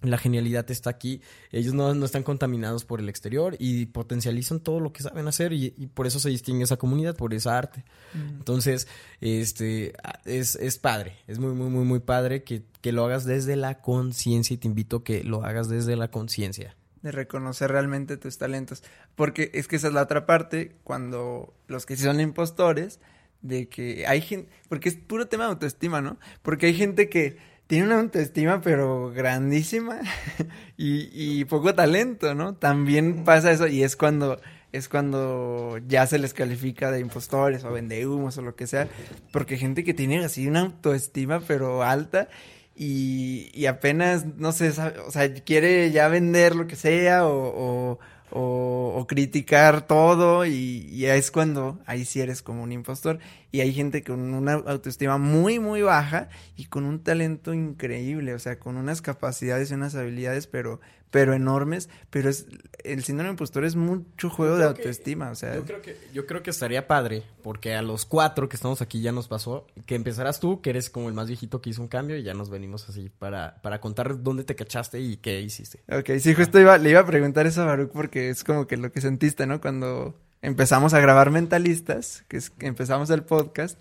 [0.03, 1.21] la genialidad está aquí.
[1.53, 5.53] Ellos no, no están contaminados por el exterior y potencializan todo lo que saben hacer.
[5.53, 7.85] Y, y por eso se distingue esa comunidad, por esa arte.
[8.15, 8.89] Entonces,
[9.21, 9.93] este,
[10.25, 11.17] es, es padre.
[11.27, 14.55] Es muy, muy, muy, muy padre que, que lo hagas desde la conciencia.
[14.55, 16.77] Y te invito a que lo hagas desde la conciencia.
[17.03, 18.83] de reconocer realmente tus talentos.
[19.15, 23.01] Porque es que esa es la otra parte, cuando los que sí son impostores,
[23.43, 26.19] de que hay gente, porque es puro tema de autoestima, ¿no?
[26.43, 27.39] Porque hay gente que
[27.71, 30.01] tiene una autoestima pero grandísima
[30.77, 32.55] y, y poco talento, ¿no?
[32.55, 34.39] También pasa eso y es cuando
[34.73, 38.87] es cuando ya se les califica de impostores o vendehumos o lo que sea,
[39.33, 42.29] porque gente que tiene así una autoestima pero alta
[42.77, 47.53] y, y apenas, no sé, sabe- o sea, quiere ya vender lo que sea o,
[47.55, 47.99] o,
[48.33, 53.19] o- o criticar todo y, y es cuando ahí sí eres como un impostor.
[53.53, 58.39] Y hay gente con una autoestima muy, muy baja y con un talento increíble, o
[58.39, 62.47] sea, con unas capacidades y unas habilidades, pero, pero enormes, pero es,
[62.85, 66.27] el síndrome impostor es mucho juego de que- autoestima, o sea, Yo creo que, yo
[66.27, 69.95] creo que estaría padre, porque a los cuatro que estamos aquí ya nos pasó, que
[69.97, 72.49] empezaras tú, que eres como el más viejito que hizo un cambio, y ya nos
[72.51, 75.81] venimos así para, para contar dónde te cachaste y qué hiciste.
[75.91, 78.77] Ok, sí, justo iba, le iba a preguntar eso a Baruch porque es como que
[78.77, 79.61] lo que sentiste, ¿no?
[79.61, 83.79] Cuando empezamos a grabar Mentalistas, que es que empezamos el podcast,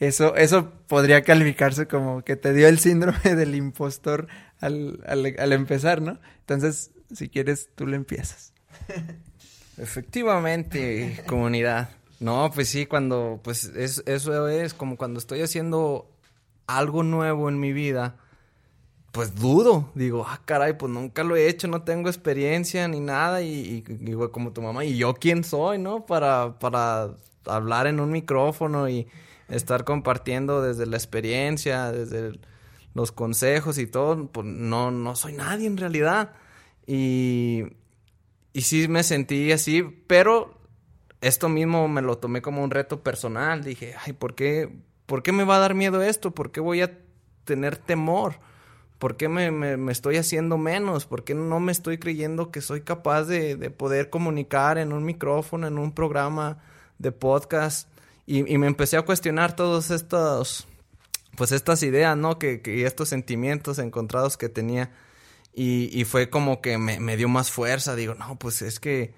[0.00, 4.26] eso, eso podría calificarse como que te dio el síndrome del impostor
[4.60, 6.18] al, al, al empezar, ¿no?
[6.40, 8.52] Entonces, si quieres, tú le empiezas.
[9.78, 11.90] Efectivamente, comunidad.
[12.18, 16.10] No, pues sí, cuando, pues es, eso es como cuando estoy haciendo
[16.66, 18.16] algo nuevo en mi vida,
[19.12, 19.90] pues dudo.
[19.94, 23.40] Digo, ah, caray, pues nunca lo he hecho, no tengo experiencia ni nada.
[23.42, 26.04] Y, y como tu mamá, ¿y yo quién soy, no?
[26.04, 27.14] Para, para
[27.46, 29.06] hablar en un micrófono y
[29.48, 32.40] estar compartiendo desde la experiencia, desde el-
[32.94, 34.26] los consejos y todo.
[34.28, 36.32] Pues no, no soy nadie en realidad.
[36.86, 37.64] Y,
[38.52, 40.58] y sí me sentí así, pero
[41.20, 43.62] esto mismo me lo tomé como un reto personal.
[43.62, 44.70] Dije, ay, ¿por qué,
[45.06, 46.32] ¿por qué me va a dar miedo esto?
[46.32, 46.98] ¿Por qué voy a
[47.44, 48.36] tener temor?
[48.98, 51.06] ¿Por qué me, me- estoy haciendo menos?
[51.06, 55.04] ¿Por qué no me estoy creyendo que soy capaz de, de poder comunicar en un
[55.04, 56.58] micrófono, en un programa
[56.98, 57.88] de podcast?
[58.26, 60.68] Y me empecé a cuestionar todos estos,
[61.40, 62.38] pues estas ideas, ¿no?
[62.38, 64.92] Que, que y estos sentimientos encontrados que tenía.
[65.54, 67.96] Y, y fue como que me, me dio más fuerza.
[67.96, 69.14] Digo, no, pues es que...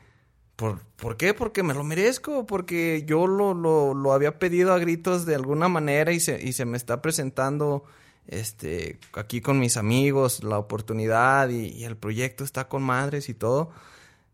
[0.55, 1.35] ¿Por, ¿por qué?
[1.35, 5.67] Porque me lo merezco, porque yo lo, lo, lo había pedido a gritos de alguna
[5.67, 7.83] manera y se, y se me está presentando
[8.29, 13.35] este aquí con mis amigos la oportunidad y, y el proyecto está con madres y
[13.35, 13.73] todo.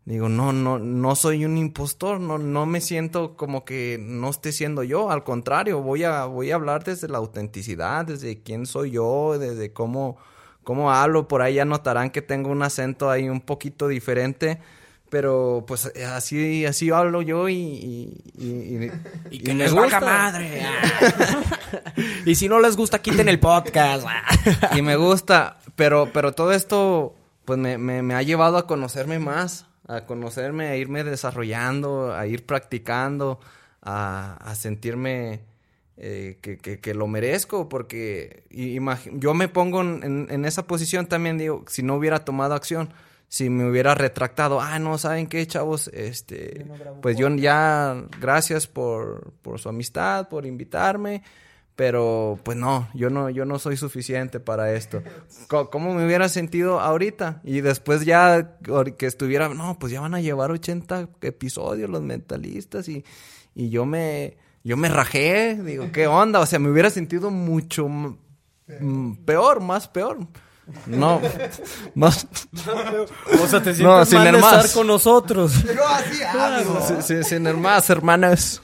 [0.09, 4.51] Digo, no, no, no soy un impostor, no, no me siento como que no esté
[4.51, 8.89] siendo yo, al contrario, voy a, voy a hablar desde la autenticidad, desde quién soy
[8.89, 10.17] yo, desde cómo,
[10.63, 14.59] cómo hablo, por ahí ya notarán que tengo un acento ahí un poquito diferente,
[15.11, 18.91] pero pues así, así hablo yo y, y, y,
[19.29, 19.99] y- que y les gusta.
[19.99, 20.63] madre.
[22.25, 24.07] y si no les gusta, quiten el podcast.
[24.75, 27.13] y me gusta, pero, pero todo esto
[27.45, 32.27] pues me, me, me ha llevado a conocerme más, a conocerme, a irme desarrollando, a
[32.27, 33.39] ir practicando,
[33.81, 35.41] a, a sentirme
[35.97, 41.39] eh, que, que, que lo merezco, porque yo me pongo en, en esa posición también,
[41.39, 42.93] digo, si no hubiera tomado acción,
[43.29, 45.87] si me hubiera retractado, ah, no, ¿saben qué, chavos?
[45.89, 46.65] Este,
[47.01, 51.23] pues yo ya, gracias por, por su amistad, por invitarme,
[51.79, 55.01] pero pues no, yo no, yo no soy suficiente para esto.
[55.47, 57.39] ¿Cómo me hubiera sentido ahorita?
[57.45, 58.57] Y después ya
[58.97, 63.05] que estuviera, no, pues ya van a llevar 80 episodios los mentalistas y,
[63.55, 66.41] y yo me, yo me rajé, digo, ¿qué onda?
[66.41, 67.87] O sea, me hubiera sentido mucho
[69.25, 70.17] peor, más peor.
[70.85, 71.21] No,
[71.95, 72.27] más...
[73.41, 74.65] O sea, te sientes No, sin mal de hermanas.
[74.65, 75.63] estar con nosotros.
[75.63, 76.85] Llegó así, amigo.
[76.85, 78.61] Sí, sí, sin hermanas, hermanas.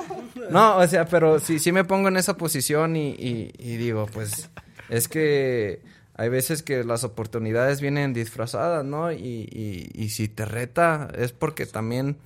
[0.50, 4.50] No, o sea, pero sí, sí me pongo en esa posición y, y- digo, pues,
[4.89, 5.82] es que
[6.15, 9.12] hay veces que las oportunidades vienen disfrazadas, ¿no?
[9.12, 9.17] Y,
[9.52, 12.17] y- y si te reta es porque también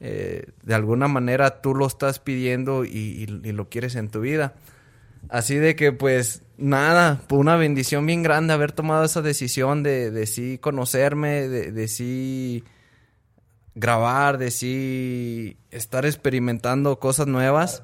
[0.00, 4.54] eh, de alguna manera tú lo estás pidiendo y, y- lo quieres en tu vida.
[5.30, 10.26] Así de que, pues, nada, una bendición bien grande haber tomado esa decisión de, de
[10.26, 12.62] sí conocerme, de, de sí
[13.74, 17.82] grabar, de sí estar experimentando cosas nuevas,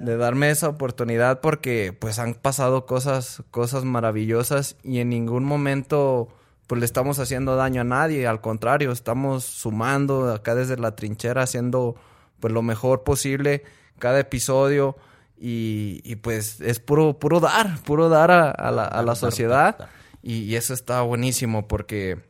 [0.00, 6.28] de darme esa oportunidad porque pues han pasado cosas, cosas maravillosas y en ningún momento
[6.68, 11.42] pues le estamos haciendo daño a nadie, al contrario, estamos sumando acá desde la trinchera
[11.42, 11.96] haciendo
[12.40, 13.64] pues lo mejor posible
[13.98, 14.96] cada episodio
[15.40, 19.88] y, y, pues es puro, puro dar, puro dar a, a la, a la sociedad
[20.22, 22.27] y, y eso está buenísimo porque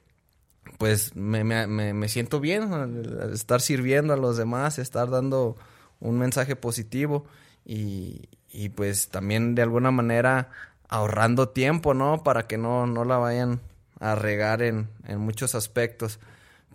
[0.78, 5.56] pues me, me, me, siento bien estar sirviendo a los demás, estar dando
[5.98, 7.26] un mensaje positivo
[7.64, 10.50] y, y pues también de alguna manera
[10.88, 12.22] ahorrando tiempo, ¿no?
[12.22, 13.60] Para que no, no la vayan
[13.98, 16.20] a regar en, en muchos aspectos.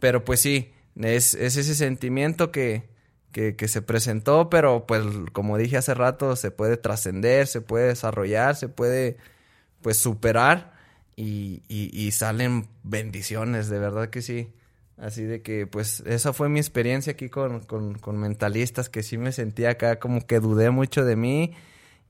[0.02, 2.90] Pero pues sí, es, es ese sentimiento que,
[3.32, 7.88] que, que se presentó, pero pues como dije hace rato, se puede trascender, se puede
[7.88, 9.18] desarrollar, se puede
[9.82, 10.73] pues superar
[11.16, 14.50] y, y, salen bendiciones, de verdad que sí.
[14.98, 19.32] Así de que, pues, esa fue mi experiencia aquí con, con, mentalistas, que sí me
[19.32, 21.54] sentía acá como que dudé mucho de mí.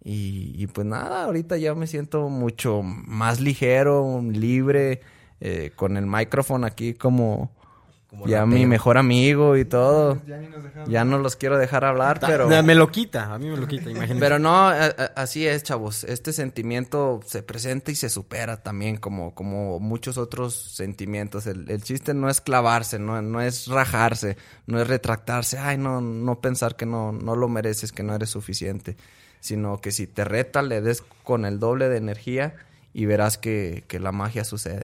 [0.03, 5.01] Y, y pues nada, ahorita ya me siento mucho más ligero, libre,
[5.39, 7.51] eh, con el micrófono aquí como,
[8.25, 10.21] ya mi mejor amigo y todo.
[10.87, 12.47] Ya no los quiero dejar hablar, pero...
[12.63, 14.19] Me lo quita, a mí me lo quita, imagínate.
[14.19, 14.67] Pero no,
[15.15, 16.03] así es, chavos.
[16.03, 21.47] Este sentimiento se presenta y se supera también como, como muchos otros sentimientos.
[21.47, 26.01] El, el chiste no es clavarse, no, no es rajarse, no es retractarse, ay, no,
[26.01, 28.97] no pensar que no, no lo mereces, que no eres suficiente.
[29.39, 32.55] Sino que si te reta, le des con el doble de energía
[32.93, 34.83] y verás que, que la magia sucede.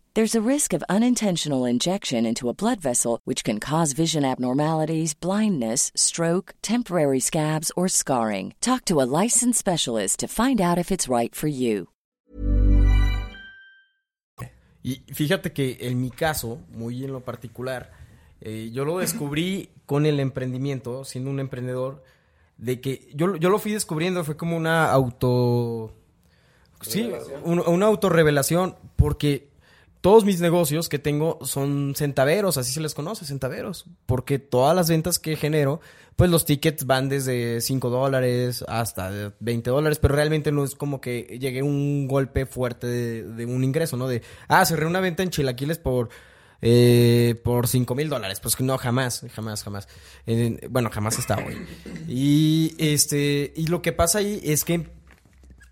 [0.13, 5.13] There's a risk of unintentional injection into a blood vessel, which can cause vision abnormalities,
[5.13, 8.53] blindness, stroke, temporary scabs, or scarring.
[8.59, 11.87] Talk to a licensed specialist to find out if it's right for you.
[14.83, 17.91] Y fíjate que en mi caso, muy en lo particular,
[18.41, 22.03] eh, yo lo descubrí con el emprendimiento, siendo un emprendedor,
[22.57, 25.93] de que yo, yo lo fui descubriendo, fue como una auto...
[26.81, 27.09] Sí,
[27.43, 29.50] un- una autorrevelación, porque
[30.01, 34.89] todos mis negocios que tengo son centaveros, así se les conoce, centaveros, porque todas las
[34.89, 35.79] ventas que genero,
[36.15, 40.99] pues los tickets van desde 5 dólares hasta 20 dólares, pero realmente no es como
[40.99, 44.07] que llegue un golpe fuerte de, un ingreso, ¿no?
[44.07, 46.09] De, ah, cerré una venta en Chilaquiles por...
[46.63, 49.87] eh, por 5 mil dólares, pues no, jamás, jamás, jamás.
[50.25, 51.57] Eh, bueno, jamás está hoy.
[52.07, 54.89] Y este, y lo que pasa ahí es que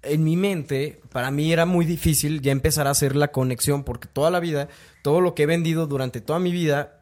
[0.01, 4.07] en mi mente, para mí era muy difícil ya empezar a hacer la conexión, porque
[4.07, 4.69] toda la vida,
[5.01, 6.95] todo lo que he vendido durante toda mi vida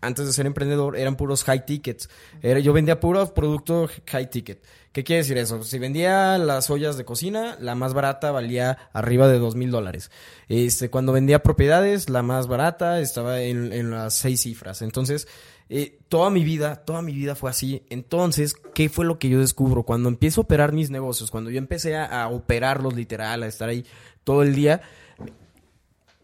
[0.00, 2.10] antes de ser emprendedor, eran puros high tickets.
[2.42, 4.62] Yo vendía puros productos high ticket.
[4.92, 5.62] ¿Qué quiere decir eso?
[5.64, 10.10] Si vendía las ollas de cocina, la más barata valía arriba de dos mil dólares.
[10.48, 14.82] Este, cuando vendía propiedades, la más barata estaba en las seis cifras.
[14.82, 15.26] Entonces,
[15.68, 17.82] eh, toda mi vida, toda mi vida fue así.
[17.90, 19.84] Entonces, ¿qué fue lo que yo descubro?
[19.84, 23.68] Cuando empiezo a operar mis negocios, cuando yo empecé a, a operarlos literal, a estar
[23.68, 23.84] ahí
[24.24, 24.82] todo el día,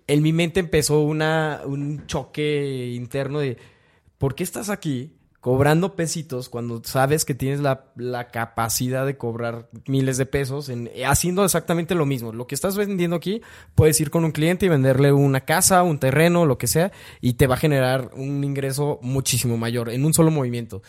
[0.07, 3.59] en mi mente empezó una, un choque interno de,
[4.19, 9.69] ¿por qué estás aquí cobrando pesitos cuando sabes que tienes la, la capacidad de cobrar
[9.87, 12.33] miles de pesos en, haciendo exactamente lo mismo?
[12.33, 13.43] Lo que estás vendiendo aquí,
[13.75, 17.35] puedes ir con un cliente y venderle una casa, un terreno, lo que sea, y
[17.35, 20.83] te va a generar un ingreso muchísimo mayor en un solo movimiento.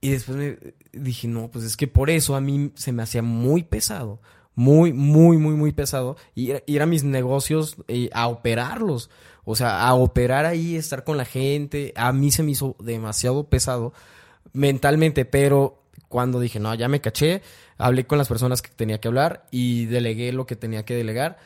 [0.00, 0.58] Y después me
[0.92, 4.20] dije, no, pues es que por eso a mí se me hacía muy pesado
[4.54, 9.10] muy, muy, muy, muy pesado ir, ir a mis negocios eh, a operarlos.
[9.44, 11.92] O sea, a operar ahí, estar con la gente.
[11.96, 13.92] A mí se me hizo demasiado pesado
[14.52, 17.42] mentalmente, pero cuando dije, no, ya me caché,
[17.78, 21.38] hablé con las personas que tenía que hablar y delegué lo que tenía que delegar.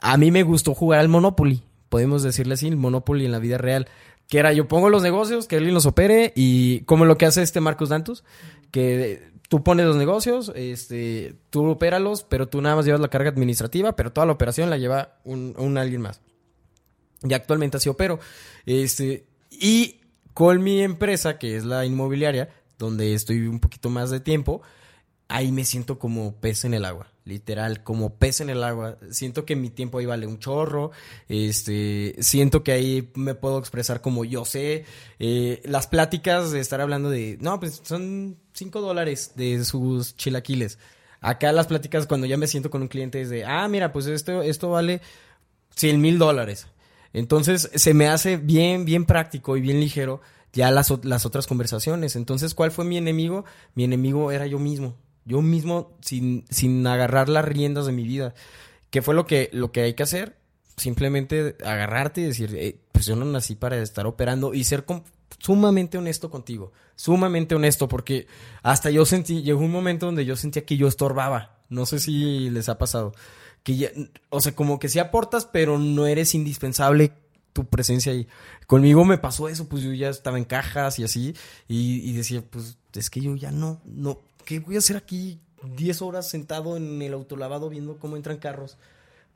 [0.00, 3.58] A mí me gustó jugar al Monopoly, podemos decirle así, el Monopoly en la vida
[3.58, 3.88] real.
[4.28, 7.42] Que era, yo pongo los negocios, que alguien los opere y como lo que hace
[7.42, 8.24] este Marcos Dantus,
[8.70, 13.30] que tú pones los negocios, este, tú opéralos, pero tú nada más llevas la carga
[13.30, 16.20] administrativa, pero toda la operación la lleva un, un alguien más.
[17.24, 18.18] Y actualmente así opero.
[18.66, 20.00] Este, y
[20.34, 22.48] con mi empresa, que es la inmobiliaria,
[22.78, 24.62] donde estoy un poquito más de tiempo,
[25.28, 28.98] ahí me siento como pez en el agua, literal, como pez en el agua.
[29.10, 30.90] Siento que mi tiempo ahí vale un chorro,
[31.28, 34.84] este, siento que ahí me puedo expresar como yo sé.
[35.18, 40.78] Eh, las pláticas de estar hablando de, no, pues son cinco dólares de sus chilaquiles.
[41.20, 44.06] Acá las pláticas cuando ya me siento con un cliente es de, ah, mira, pues
[44.06, 45.00] esto, esto vale
[45.76, 46.66] 100 mil dólares.
[47.12, 50.20] Entonces se me hace bien, bien práctico y bien ligero
[50.52, 52.16] ya las, las otras conversaciones.
[52.16, 53.44] Entonces, ¿cuál fue mi enemigo?
[53.74, 54.96] Mi enemigo era yo mismo.
[55.24, 58.34] Yo mismo sin, sin agarrar las riendas de mi vida.
[58.90, 60.36] ¿Qué fue lo que, lo que hay que hacer?
[60.76, 64.84] Simplemente agarrarte y decir, eh, pues yo no nací para estar operando y ser
[65.38, 66.72] sumamente honesto contigo.
[66.96, 68.26] Sumamente honesto, porque
[68.62, 71.58] hasta yo sentí, llegó un momento donde yo sentía que yo estorbaba.
[71.68, 73.14] No sé si les ha pasado.
[73.62, 73.90] Que ya,
[74.30, 77.12] o sea, como que sí aportas, pero no eres indispensable
[77.52, 78.26] tu presencia ahí.
[78.66, 81.34] Conmigo me pasó eso, pues yo ya estaba en cajas y así,
[81.68, 85.40] y, y decía, pues es que yo ya no, no, ¿qué voy a hacer aquí
[85.76, 88.78] 10 horas sentado en el autolavado viendo cómo entran carros?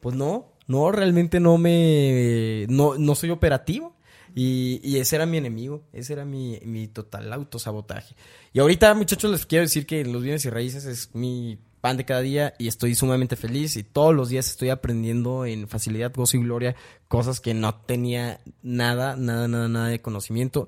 [0.00, 3.94] Pues no, no, realmente no me, no, no soy operativo.
[4.34, 8.14] Y, y, ese era mi enemigo, ese era mi, mi total autosabotaje.
[8.52, 12.04] Y ahorita, muchachos, les quiero decir que los bienes y raíces es mi pan de
[12.04, 16.36] cada día y estoy sumamente feliz y todos los días estoy aprendiendo en facilidad, gozo
[16.36, 16.74] y gloria
[17.06, 20.66] cosas que no tenía nada, nada, nada, nada de conocimiento.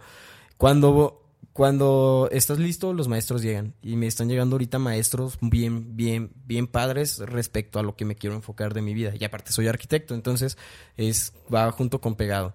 [0.58, 3.74] Cuando cuando estás listo, los maestros llegan.
[3.82, 8.14] Y me están llegando ahorita maestros bien, bien, bien padres respecto a lo que me
[8.14, 9.12] quiero enfocar de mi vida.
[9.18, 10.56] Y aparte soy arquitecto, entonces
[10.96, 12.54] es, va junto con pegado.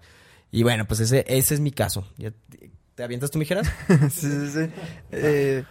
[0.50, 2.08] Y bueno, pues ese, ese es mi caso.
[2.94, 3.70] ¿Te avientas tú, mijeras?
[4.10, 4.70] sí, sí, sí.
[5.12, 5.64] Eh,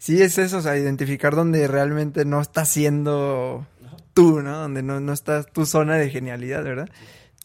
[0.00, 3.64] sí, es eso, o sea, identificar donde realmente no estás siendo
[4.14, 4.58] tú, ¿no?
[4.58, 6.88] Donde no, no estás tu zona de genialidad, ¿verdad?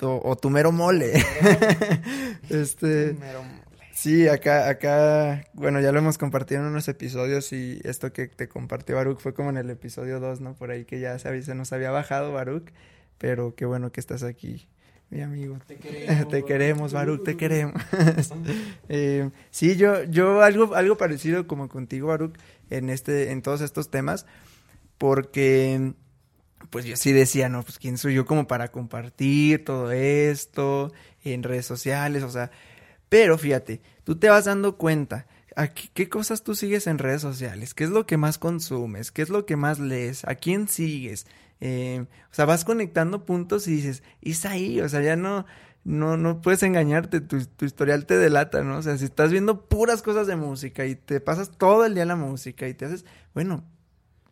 [0.01, 1.13] O, o tu mero mole.
[2.49, 3.13] este.
[3.13, 3.65] Mero mole.
[3.95, 8.49] Sí, acá, acá, bueno, ya lo hemos compartido en unos episodios y esto que te
[8.49, 10.53] compartió Baruch fue como en el episodio 2, ¿no?
[10.53, 12.73] Por ahí que ya se, se nos había bajado Baruch,
[13.17, 14.67] pero qué bueno que estás aquí,
[15.09, 15.59] mi amigo.
[15.65, 17.81] Te queremos, te queremos Baruch, te queremos.
[18.89, 22.37] eh, sí, yo, yo algo, algo parecido como contigo, Baruch,
[22.69, 24.25] en este, en todos estos temas,
[24.97, 25.93] porque
[26.69, 30.91] pues yo sí decía, no, pues quién soy yo como para compartir todo esto
[31.23, 32.51] en redes sociales, o sea,
[33.09, 35.27] pero fíjate, tú te vas dando cuenta.
[35.57, 37.73] ¿A qué, cosas tú sigues en redes sociales?
[37.73, 39.13] ¿Qué es lo que más consumes?
[39.13, 40.25] ¿Qué es lo que más lees?
[40.25, 41.27] ¿A quién sigues?
[41.61, 45.45] Eh, o sea, vas conectando puntos y dices, es ahí, o sea, ya no,
[45.83, 48.77] no, no puedes engañarte, tu, historial te delata, ¿no?
[48.77, 52.05] O sea, si estás viendo puras cosas de música y te pasas todo el día
[52.05, 53.63] la música y te haces, bueno,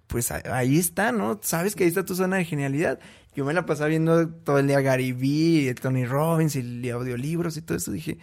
[0.08, 1.40] pues ahí está, ¿no?
[1.44, 3.00] Sabes que ahí está tu zona de genialidad.
[3.36, 7.62] Yo me la pasaba viendo todo el día Gary Vee, Tony Robbins y audiolibros y
[7.62, 7.92] todo eso.
[7.92, 8.20] Dije,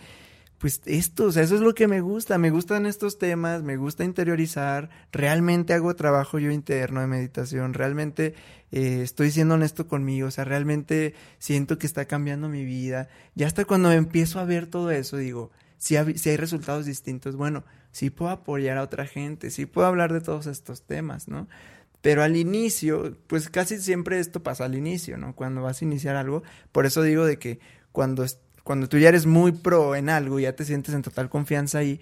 [0.61, 3.79] pues esto, o sea, eso es lo que me gusta, me gustan estos temas, me
[3.79, 8.35] gusta interiorizar, realmente hago trabajo yo interno de meditación, realmente
[8.71, 13.09] eh, estoy siendo honesto conmigo, o sea, realmente siento que está cambiando mi vida.
[13.35, 17.65] Ya hasta cuando empiezo a ver todo eso, digo, si, si hay resultados distintos, bueno,
[17.91, 21.49] sí puedo apoyar a otra gente, sí puedo hablar de todos estos temas, ¿no?
[22.03, 25.35] Pero al inicio, pues casi siempre esto pasa al inicio, ¿no?
[25.35, 27.61] Cuando vas a iniciar algo, por eso digo de que
[27.93, 28.25] cuando
[28.65, 31.79] cuando tú ya eres muy pro en algo y ya te sientes en total confianza
[31.79, 32.01] ahí,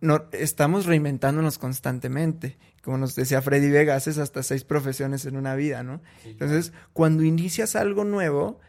[0.00, 2.56] no, estamos reinventándonos constantemente.
[2.82, 6.00] Como nos decía Freddy Vega, haces hasta seis profesiones en una vida, ¿no?
[6.24, 8.60] Entonces, cuando inicias algo nuevo,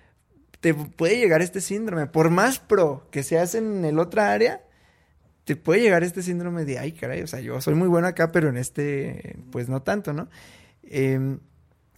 [0.60, 2.08] te puede llegar este síndrome.
[2.08, 4.64] Por más pro que seas en el otra área,
[5.46, 8.32] te puede llegar este síndrome de, ay, caray, o sea, yo soy muy bueno acá,
[8.32, 10.30] pero en este, pues no tanto, ¿no?
[10.84, 11.40] Em,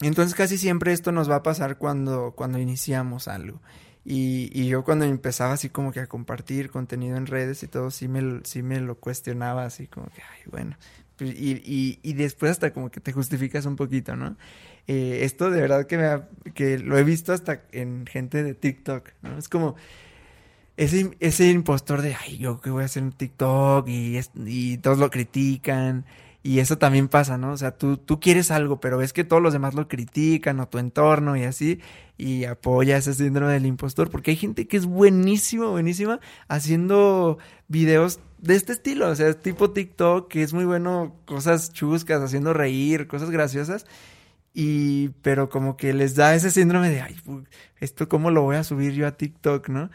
[0.01, 3.61] entonces casi siempre esto nos va a pasar cuando, cuando iniciamos algo.
[4.03, 7.91] Y, y, yo cuando empezaba así como que a compartir contenido en redes y todo,
[7.91, 10.75] sí me, sí me lo cuestionaba así como que, ay, bueno.
[11.17, 14.37] Pues, y, y, después hasta como que te justificas un poquito, ¿no?
[14.87, 19.09] Eh, esto de verdad que, me que lo he visto hasta en gente de TikTok,
[19.21, 19.37] ¿no?
[19.37, 19.75] Es como
[20.77, 24.97] ese, ese impostor de, ay, yo que voy a hacer un TikTok y, y todos
[24.97, 26.05] lo critican
[26.43, 27.51] y eso también pasa, ¿no?
[27.51, 30.67] O sea, tú, tú quieres algo, pero ves que todos los demás lo critican o
[30.67, 31.79] tu entorno y así,
[32.17, 37.37] y apoya ese síndrome del impostor, porque hay gente que es buenísima, buenísima, haciendo
[37.67, 42.53] videos de este estilo, o sea, tipo TikTok, que es muy bueno, cosas chuscas, haciendo
[42.53, 43.85] reír, cosas graciosas,
[44.53, 47.17] y, pero como que les da ese síndrome de, ay,
[47.79, 49.91] esto cómo lo voy a subir yo a TikTok, ¿no?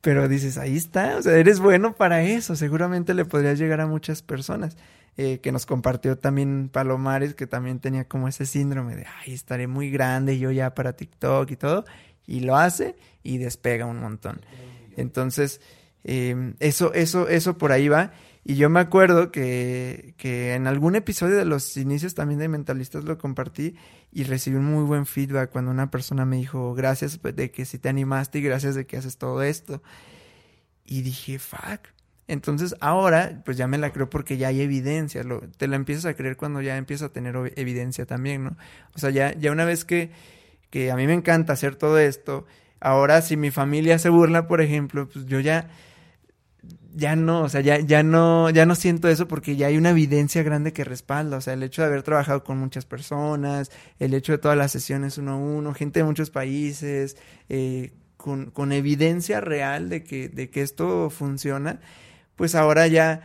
[0.00, 3.86] Pero dices, ahí está, o sea, eres bueno para eso, seguramente le podrías llegar a
[3.86, 4.78] muchas personas.
[5.16, 9.66] Eh, que nos compartió también Palomares, que también tenía como ese síndrome de, ay, estaré
[9.66, 11.84] muy grande yo ya para TikTok y todo,
[12.26, 14.40] y lo hace y despega un montón.
[14.96, 15.60] Entonces,
[16.04, 18.12] eh, eso, eso, eso por ahí va.
[18.44, 23.04] Y yo me acuerdo que, que en algún episodio de los inicios también de Mentalistas
[23.04, 23.76] lo compartí
[24.12, 27.78] y recibí un muy buen feedback cuando una persona me dijo, gracias de que si
[27.78, 29.82] te animaste y gracias de que haces todo esto.
[30.86, 31.88] Y dije, fuck,
[32.30, 35.24] entonces ahora, pues ya me la creo porque ya hay evidencia.
[35.24, 38.56] Lo, te la empiezas a creer cuando ya empieza a tener evidencia también, ¿no?
[38.94, 40.12] O sea, ya, ya una vez que,
[40.70, 42.46] que a mí me encanta hacer todo esto,
[42.80, 45.70] ahora si mi familia se burla, por ejemplo, pues yo ya,
[46.94, 49.90] ya no, o sea, ya, ya no, ya no siento eso porque ya hay una
[49.90, 51.36] evidencia grande que respalda.
[51.36, 54.70] O sea, el hecho de haber trabajado con muchas personas, el hecho de todas las
[54.70, 57.16] sesiones uno a uno, gente de muchos países,
[57.48, 61.80] eh, con, con evidencia real de que, de que esto funciona
[62.40, 63.20] pues ahora ya,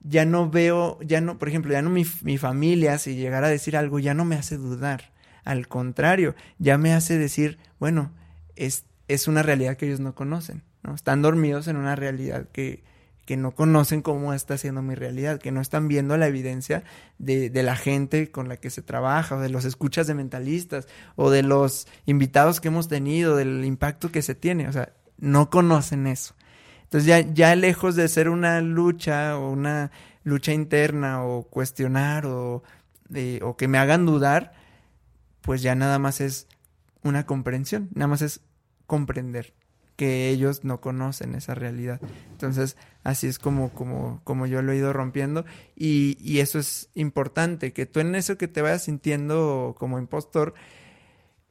[0.00, 3.50] ya no veo, ya no, por ejemplo, ya no mi, mi familia, si llegara a
[3.50, 5.12] decir algo, ya no me hace dudar.
[5.44, 8.10] Al contrario, ya me hace decir, bueno,
[8.56, 10.96] es, es una realidad que ellos no conocen, ¿no?
[10.96, 12.82] Están dormidos en una realidad que,
[13.24, 16.82] que no conocen cómo está siendo mi realidad, que no están viendo la evidencia
[17.18, 20.88] de, de, la gente con la que se trabaja, o de los escuchas de mentalistas,
[21.14, 24.66] o de los invitados que hemos tenido, del impacto que se tiene.
[24.66, 26.34] O sea, no conocen eso.
[26.86, 29.90] Entonces ya, ya lejos de ser una lucha o una
[30.22, 32.62] lucha interna o cuestionar o,
[33.42, 34.52] o que me hagan dudar,
[35.40, 36.46] pues ya nada más es
[37.02, 38.40] una comprensión, nada más es
[38.86, 39.54] comprender
[39.96, 42.00] que ellos no conocen esa realidad.
[42.30, 45.44] Entonces, así es como, como, como yo lo he ido rompiendo.
[45.74, 50.54] Y, y eso es importante, que tú en eso que te vayas sintiendo como impostor,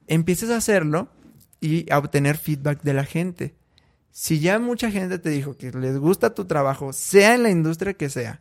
[0.07, 1.09] empieces a hacerlo
[1.59, 3.55] y a obtener feedback de la gente
[4.17, 7.95] si ya mucha gente te dijo que les gusta tu trabajo, sea en la industria
[7.95, 8.39] que sea,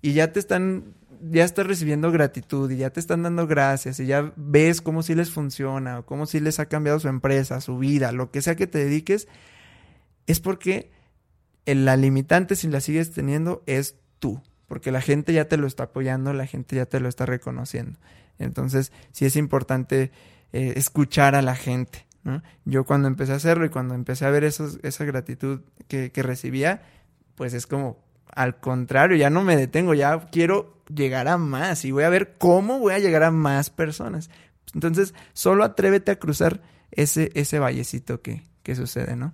[0.00, 4.06] y ya te están, ya estás recibiendo gratitud y ya te están dando gracias y
[4.06, 7.78] ya ves cómo sí les funciona o cómo sí les ha cambiado su empresa, su
[7.78, 9.26] vida, lo que sea que te dediques,
[10.28, 10.92] es porque
[11.66, 15.82] la limitante, si la sigues teniendo, es tú, porque la gente ya te lo está
[15.82, 17.98] apoyando, la gente ya te lo está reconociendo.
[18.38, 20.12] Entonces, sí es importante
[20.52, 22.06] eh, escuchar a la gente
[22.64, 26.22] yo cuando empecé a hacerlo y cuando empecé a ver esos, esa gratitud que, que
[26.22, 26.82] recibía,
[27.36, 31.90] pues es como, al contrario, ya no me detengo, ya quiero llegar a más y
[31.90, 34.30] voy a ver cómo voy a llegar a más personas.
[34.74, 36.60] Entonces, solo atrévete a cruzar
[36.90, 39.32] ese, ese vallecito que, que sucede, ¿no?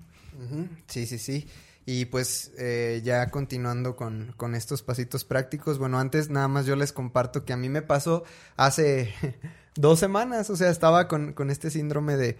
[0.86, 1.48] Sí, sí, sí.
[1.86, 6.76] Y pues eh, ya continuando con, con, estos pasitos prácticos, bueno, antes nada más yo
[6.76, 8.24] les comparto que a mí me pasó
[8.56, 9.12] hace
[9.74, 12.38] dos semanas, o sea, estaba con, con este síndrome de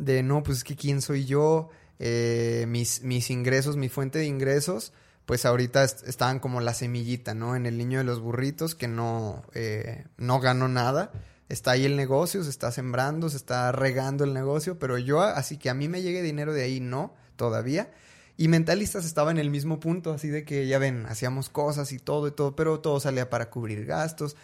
[0.00, 4.26] de no, pues es que quién soy yo, eh, mis, mis ingresos, mi fuente de
[4.26, 4.92] ingresos,
[5.26, 7.54] pues ahorita estaban como la semillita, ¿no?
[7.54, 11.12] En el niño de los burritos, que no, eh, no gano nada.
[11.48, 15.56] Está ahí el negocio, se está sembrando, se está regando el negocio, pero yo, así
[15.56, 17.90] que a mí me llegue dinero de ahí, no, todavía.
[18.36, 21.98] Y Mentalistas estaba en el mismo punto, así de que, ya ven, hacíamos cosas y
[21.98, 24.36] todo y todo, pero todo salía para cubrir gastos.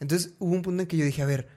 [0.00, 1.48] Entonces hubo un punto en que yo dije, a ver,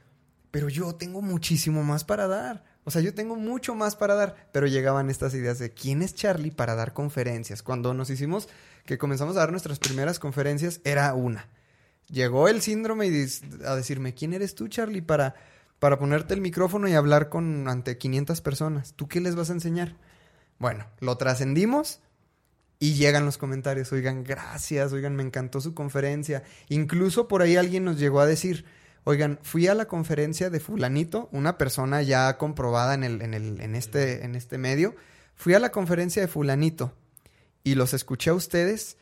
[0.52, 2.64] pero yo tengo muchísimo más para dar.
[2.86, 6.14] O sea, yo tengo mucho más para dar, pero llegaban estas ideas de quién es
[6.14, 7.64] Charlie para dar conferencias.
[7.64, 8.48] Cuando nos hicimos
[8.86, 11.50] que comenzamos a dar nuestras primeras conferencias, era una.
[12.10, 13.26] Llegó el síndrome y
[13.66, 15.34] a decirme, ¿quién eres tú, Charlie, para,
[15.80, 18.94] para ponerte el micrófono y hablar con ante 500 personas?
[18.94, 19.96] ¿Tú qué les vas a enseñar?
[20.60, 22.02] Bueno, lo trascendimos
[22.78, 26.44] y llegan los comentarios, oigan, gracias, oigan, me encantó su conferencia.
[26.70, 28.66] Incluso por ahí alguien nos llegó a decir,
[29.06, 33.62] oigan, fui a la conferencia de fulanito, una persona ya comprobada en, el, en, el,
[33.62, 34.96] en, este, en este medio,
[35.36, 36.94] fui a la conferencia de fulanito
[37.64, 38.98] y los escuché a ustedes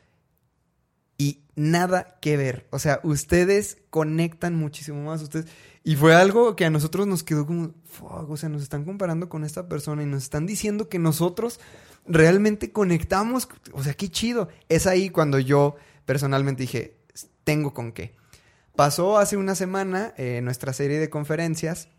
[1.17, 2.67] y nada que ver.
[2.71, 5.21] O sea, ustedes conectan muchísimo más.
[5.21, 5.45] Ustedes.
[5.83, 9.29] Y fue algo que a nosotros nos quedó como, fuck, o sea, nos están comparando
[9.29, 11.59] con esta persona y nos están diciendo que nosotros
[12.05, 13.47] realmente conectamos.
[13.73, 14.49] O sea, qué chido.
[14.69, 15.75] Es ahí cuando yo
[16.05, 16.97] personalmente dije,
[17.43, 18.15] tengo con qué.
[18.75, 21.89] Pasó hace una semana eh, nuestra serie de conferencias.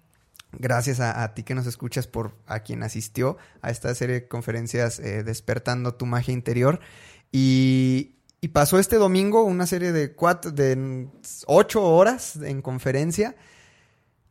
[0.58, 4.98] Gracias a, ti que nos escuchas por a quien asistió a esta serie de conferencias
[4.98, 6.80] eh, Despertando tu magia interior.
[7.30, 8.10] Y,
[8.52, 11.08] pasó este domingo una serie de cuatro, de
[11.46, 13.36] ocho horas en conferencia.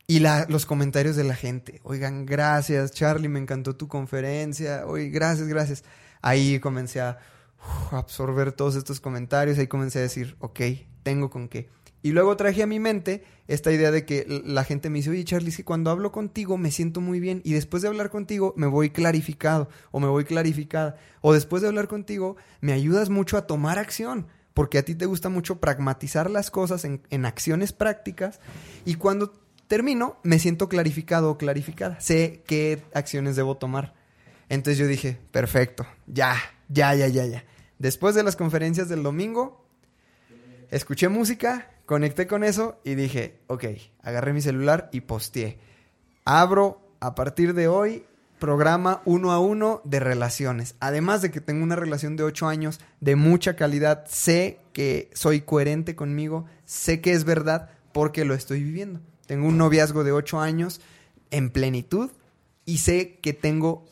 [0.06, 1.80] Y los comentarios de la gente.
[1.82, 4.84] Oigan, gracias, Charlie, me encantó tu conferencia.
[4.86, 5.84] Oye, gracias, gracias.
[6.20, 7.18] Ahí comencé a
[7.58, 9.58] uf, absorber todos estos comentarios.
[9.58, 10.60] Ahí comencé a decir, ok,
[11.02, 11.70] tengo con qué.
[12.04, 15.24] Y luego traje a mi mente esta idea de que la gente me dice, oye
[15.24, 18.52] Charlie, es que cuando hablo contigo me siento muy bien y después de hablar contigo
[18.58, 20.98] me voy clarificado o me voy clarificada.
[21.22, 25.06] O después de hablar contigo me ayudas mucho a tomar acción porque a ti te
[25.06, 28.38] gusta mucho pragmatizar las cosas en, en acciones prácticas
[28.84, 29.32] y cuando
[29.66, 31.98] termino me siento clarificado o clarificada.
[32.00, 33.94] Sé qué acciones debo tomar.
[34.50, 36.36] Entonces yo dije, perfecto, ya,
[36.68, 37.44] ya, ya, ya, ya.
[37.78, 39.64] Después de las conferencias del domingo,
[40.70, 43.64] escuché música, conecté con eso y dije, ok,
[44.02, 45.58] agarré mi celular y posteé.
[46.24, 48.04] Abro a partir de hoy
[48.38, 50.74] programa uno a uno de relaciones.
[50.80, 55.40] Además de que tengo una relación de ocho años de mucha calidad, sé que soy
[55.40, 59.00] coherente conmigo, sé que es verdad porque lo estoy viviendo.
[59.26, 60.80] Tengo un noviazgo de ocho años
[61.30, 62.10] en plenitud
[62.66, 63.84] y sé que tengo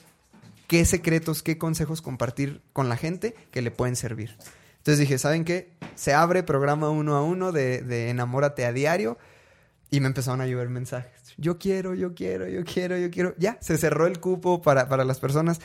[0.66, 4.36] qué secretos, qué consejos compartir con la gente que le pueden servir.
[4.82, 5.70] Entonces dije, ¿saben qué?
[5.94, 9.16] Se abre programa uno a uno de, de Enamórate a diario
[9.92, 11.12] y me empezaron a llover mensajes.
[11.36, 13.32] Yo quiero, yo quiero, yo quiero, yo quiero.
[13.38, 15.60] Ya, se cerró el cupo para, para las personas.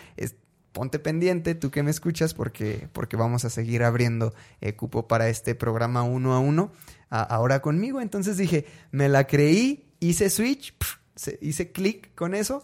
[0.71, 5.29] Ponte pendiente, tú que me escuchas, porque, porque vamos a seguir abriendo eh, cupo para
[5.29, 6.71] este programa uno a uno
[7.09, 8.01] ahora conmigo.
[8.01, 10.75] Entonces dije, me la creí, hice switch,
[11.41, 12.63] hice clic con eso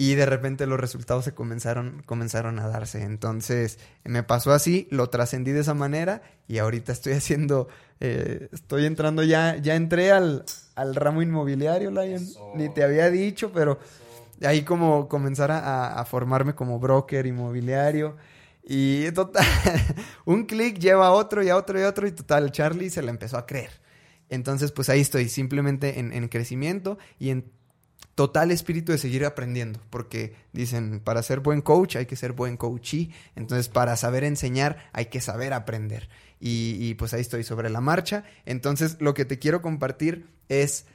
[0.00, 3.02] y de repente los resultados se comenzaron, comenzaron a darse.
[3.02, 7.66] Entonces me pasó así, lo trascendí de esa manera y ahorita estoy haciendo,
[7.98, 10.44] eh, estoy entrando ya, ya entré al,
[10.76, 12.22] al ramo inmobiliario, Lion.
[12.22, 12.52] Eso.
[12.54, 13.80] Ni te había dicho, pero
[14.44, 18.16] ahí como comenzar a, a formarme como broker inmobiliario.
[18.62, 19.46] Y total,
[20.26, 23.02] un clic lleva a otro y a otro y a otro y total, Charlie se
[23.02, 23.70] la empezó a creer.
[24.28, 27.57] Entonces, pues ahí estoy, simplemente en, en crecimiento y en
[28.18, 32.56] total espíritu de seguir aprendiendo, porque dicen, para ser buen coach hay que ser buen
[32.56, 36.08] coachee, entonces para saber enseñar hay que saber aprender.
[36.40, 38.24] Y, pues ahí estoy sobre la marcha.
[38.44, 40.86] Entonces lo que te quiero compartir es,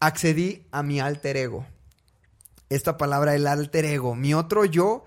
[0.00, 1.64] accedí a mi alter ego.
[2.70, 5.04] Esta palabra, el alter ego, mi otro yo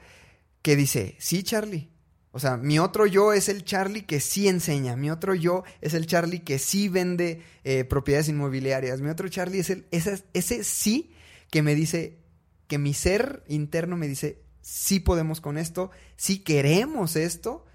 [0.61, 1.89] que dice, sí Charlie.
[2.31, 4.95] O sea, mi otro yo es el Charlie que sí enseña.
[4.95, 9.01] Mi otro yo es el Charlie que sí vende eh, propiedades inmobiliarias.
[9.01, 11.11] Mi otro Charlie es el, ese sí
[11.49, 12.19] que me dice,
[12.67, 17.65] que mi ser interno me dice, sí podemos con esto, sí queremos esto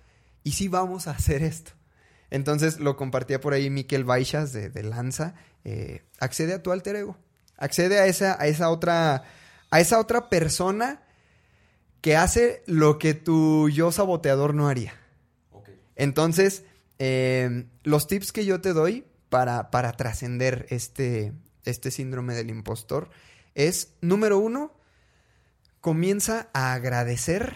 [0.44, 1.72] y sí vamos a hacer esto.
[2.30, 5.34] Entonces lo compartía por ahí Miquel Baixas de, de Lanza.
[5.64, 7.18] Eh, accede a tu alter ego.
[7.58, 9.24] Accede a esa, a esa otra.
[9.70, 11.02] A esa otra persona
[12.02, 14.92] que hace lo que tu yo saboteador no haría.
[15.50, 15.80] Okay.
[15.96, 16.64] Entonces,
[16.98, 21.32] eh, los tips que yo te doy para, para trascender este,
[21.64, 23.08] este síndrome del impostor
[23.54, 24.72] es, número uno,
[25.80, 27.54] comienza a agradecer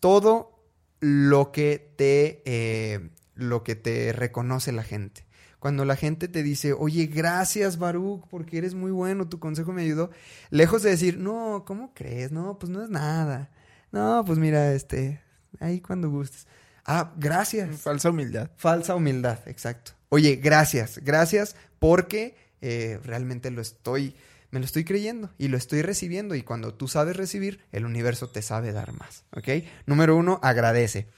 [0.00, 0.54] todo
[1.00, 5.24] lo que te, eh, lo que te reconoce la gente.
[5.58, 9.82] Cuando la gente te dice, oye, gracias Baruch, porque eres muy bueno, tu consejo me
[9.82, 10.10] ayudó,
[10.50, 12.32] lejos de decir, no, ¿cómo crees?
[12.32, 13.50] No, pues no es nada.
[13.90, 15.20] No, pues mira, este,
[15.60, 16.46] ahí cuando gustes.
[16.84, 17.80] Ah, gracias.
[17.80, 18.50] Falsa humildad.
[18.56, 19.92] Falsa humildad, exacto.
[20.10, 24.14] Oye, gracias, gracias porque eh, realmente lo estoy,
[24.54, 28.28] me lo estoy creyendo y lo estoy recibiendo y cuando tú sabes recibir, el universo
[28.30, 29.48] te sabe dar más, ¿ok?
[29.84, 31.08] Número uno, agradece.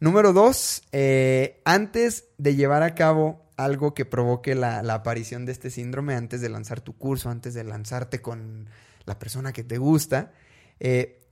[0.00, 5.70] Número dos, eh, antes de llevar a cabo algo que provoque la, aparición de este
[5.70, 8.68] síndrome, antes de lanzar tu curso, antes de lanzarte con
[9.06, 10.32] la persona que te gusta,
[10.78, 11.26] eh,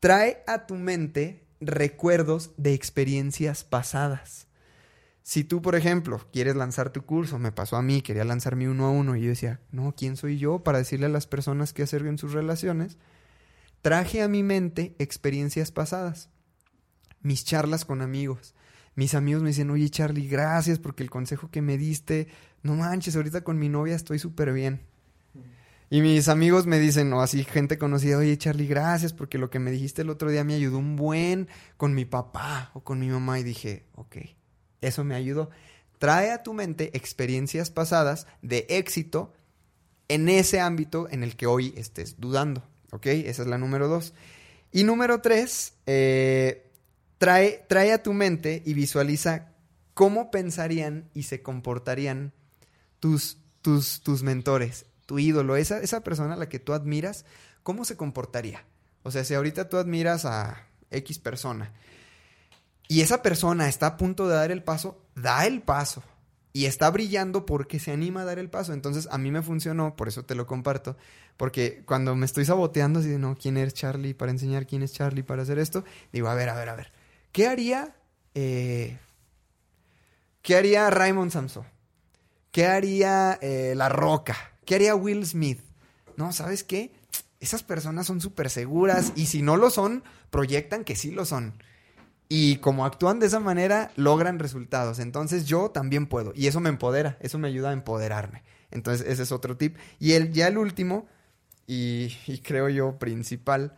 [0.00, 4.48] trae a tu mente recuerdos de experiencias pasadas.
[5.24, 8.66] Si tú, por ejemplo, quieres lanzar tu curso, me pasó a mí, quería lanzar mi
[8.66, 11.72] uno a uno y yo decía, no, ¿quién soy yo para decirle a las personas
[11.72, 12.98] qué hacer en sus relaciones?
[13.84, 16.30] traje a mi mente experiencias pasadas,
[17.20, 18.54] mis charlas con amigos.
[18.94, 22.28] Mis amigos me dicen, oye Charlie, gracias porque el consejo que me diste,
[22.62, 24.80] no manches, ahorita con mi novia estoy súper bien.
[25.90, 29.58] Y mis amigos me dicen, o así gente conocida, oye Charlie, gracias porque lo que
[29.58, 31.46] me dijiste el otro día me ayudó un buen
[31.76, 33.38] con mi papá o con mi mamá.
[33.38, 34.16] Y dije, ok,
[34.86, 35.50] eso me ayudó.
[35.98, 39.32] Trae a tu mente experiencias pasadas de éxito
[40.08, 42.62] en ese ámbito en el que hoy estés dudando.
[42.90, 43.06] ¿Ok?
[43.06, 44.14] Esa es la número dos.
[44.70, 46.70] Y número tres, eh,
[47.18, 49.52] trae, trae a tu mente y visualiza
[49.94, 52.32] cómo pensarían y se comportarían
[53.00, 57.24] tus, tus, tus mentores, tu ídolo, esa, esa persona a la que tú admiras,
[57.62, 58.64] ¿cómo se comportaría?
[59.04, 61.72] O sea, si ahorita tú admiras a X persona
[62.94, 66.04] y esa persona está a punto de dar el paso, da el paso.
[66.52, 68.72] Y está brillando porque se anima a dar el paso.
[68.72, 70.96] Entonces a mí me funcionó, por eso te lo comparto.
[71.36, 74.92] Porque cuando me estoy saboteando, así de, no, ¿quién es Charlie para enseñar quién es
[74.92, 75.82] Charlie para hacer esto?
[76.12, 76.92] Digo, a ver, a ver, a ver.
[77.32, 77.96] ¿Qué haría?
[78.32, 78.96] Eh,
[80.40, 81.66] ¿Qué haría Raymond Samson?
[82.52, 84.36] ¿Qué haría eh, La Roca?
[84.64, 85.58] ¿Qué haría Will Smith?
[86.16, 86.92] No, ¿sabes qué?
[87.40, 91.54] Esas personas son súper seguras y si no lo son, proyectan que sí lo son.
[92.36, 94.98] Y como actúan de esa manera, logran resultados.
[94.98, 96.32] Entonces yo también puedo.
[96.34, 98.42] Y eso me empodera, eso me ayuda a empoderarme.
[98.72, 99.76] Entonces ese es otro tip.
[100.00, 101.06] Y el, ya el último,
[101.68, 102.08] y,
[102.42, 103.76] creo yo principal,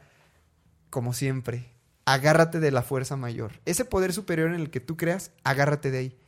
[0.89, 1.69] como siempre,
[2.07, 3.61] agárrate de la fuerza mayor.
[3.67, 6.19] Ese poder superior en el que tú creas, agárrate de ahí.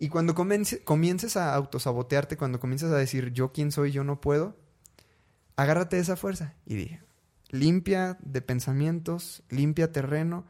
[0.00, 4.20] Y cuando comience- comiences a autosabotearte, cuando comiences a decir yo quién soy, yo no
[4.20, 4.56] puedo,
[5.54, 6.98] agárrate de esa fuerza y di,
[7.50, 10.44] limpia de pensamientos, limpia terreno.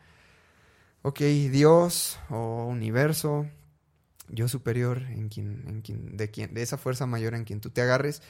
[1.05, 3.49] Ok, Dios o universo,
[4.29, 7.71] yo superior en quien, en quien, de quien, de esa fuerza mayor en quien tú
[7.71, 8.23] te agarres,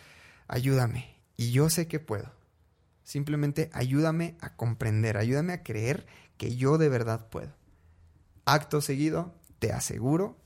[0.48, 1.14] ayúdame.
[1.36, 2.32] Y yo sé que puedo.
[3.04, 6.06] Simplemente ayúdame a comprender, ayúdame a creer
[6.38, 7.52] que yo de verdad puedo.
[8.46, 10.38] Acto seguido, te aseguro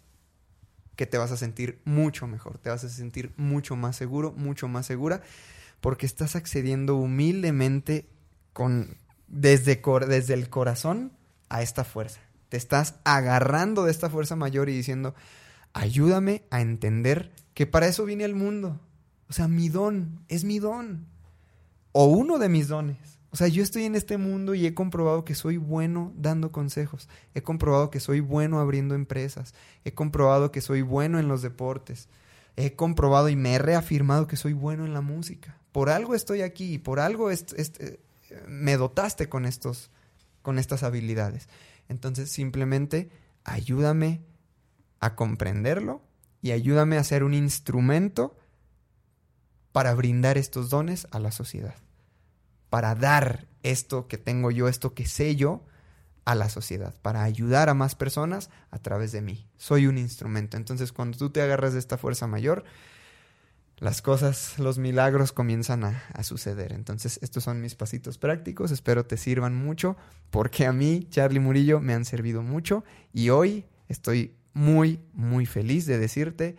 [0.97, 4.67] que te vas a sentir mucho mejor, te vas a sentir mucho más seguro, mucho
[4.67, 5.23] más segura,
[5.81, 8.09] porque estás accediendo humildemente
[8.53, 8.97] con,
[9.29, 11.16] desde, desde el corazón
[11.49, 12.21] a esta fuerza.
[12.49, 15.15] Te estás agarrando de esta fuerza mayor y diciendo,
[15.73, 18.81] ayúdame a entender que para eso vine al mundo.
[19.29, 21.07] O sea, mi don, es mi don.
[21.93, 23.17] O uno de mis dones.
[23.31, 27.09] O sea, yo estoy en este mundo y he comprobado que soy bueno dando consejos.
[27.35, 29.53] He comprobado que soy bueno abriendo empresas.
[29.85, 32.09] He comprobado que soy bueno en los deportes.
[32.57, 35.59] He comprobado y me he reafirmado que soy bueno en la música.
[35.73, 37.37] Por algo estoy aquí y por algo eh,
[38.49, 39.91] me dotaste con, estos,
[40.47, 41.49] con estas habilidades.
[41.89, 43.11] Entonces, simplemente
[43.43, 44.23] ayúdame
[45.01, 46.05] a comprenderlo
[46.41, 48.39] y ayúdame a ser un instrumento
[49.73, 51.75] para brindar estos dones a la sociedad.
[52.71, 55.65] Para dar esto que tengo yo, esto que sé yo,
[56.25, 56.95] a la sociedad.
[57.03, 59.49] Para ayudar a más personas a través de mí.
[59.57, 60.57] Soy un instrumento.
[60.57, 62.63] Entonces, cuando tú te agarras de esta fuerza mayor,
[63.79, 66.73] las cosas, los milagros comienzan a, a suceder.
[66.73, 68.71] Entonces, estos son mis pasitos prácticos.
[68.71, 69.97] Espero te sirvan mucho,
[70.31, 72.85] porque a mí, Charlie Murillo, me han servido mucho.
[73.13, 76.57] Y hoy estoy muy, muy feliz de decirte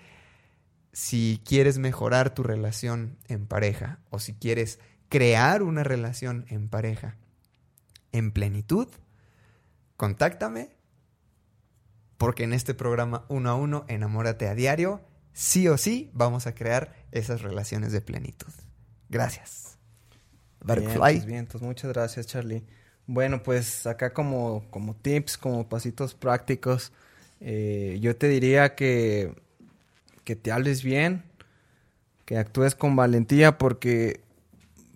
[0.94, 7.18] si quieres mejorar tu relación en pareja o si quieres crear una relación en pareja
[8.12, 8.88] en plenitud,
[9.96, 10.76] contáctame
[12.18, 15.02] porque en este programa uno a uno, enamórate a diario,
[15.38, 18.52] sí o sí vamos a crear esas relaciones de plenitud.
[19.08, 19.78] Gracias.
[20.62, 21.12] Butterfly.
[21.12, 21.62] Vientos, vientos.
[21.62, 22.64] Muchas gracias, Charlie.
[23.06, 26.92] Bueno, pues acá como, como tips, como pasitos prácticos,
[27.40, 29.36] eh, yo te diría que,
[30.24, 31.24] que te hables bien,
[32.26, 34.22] que actúes con valentía, porque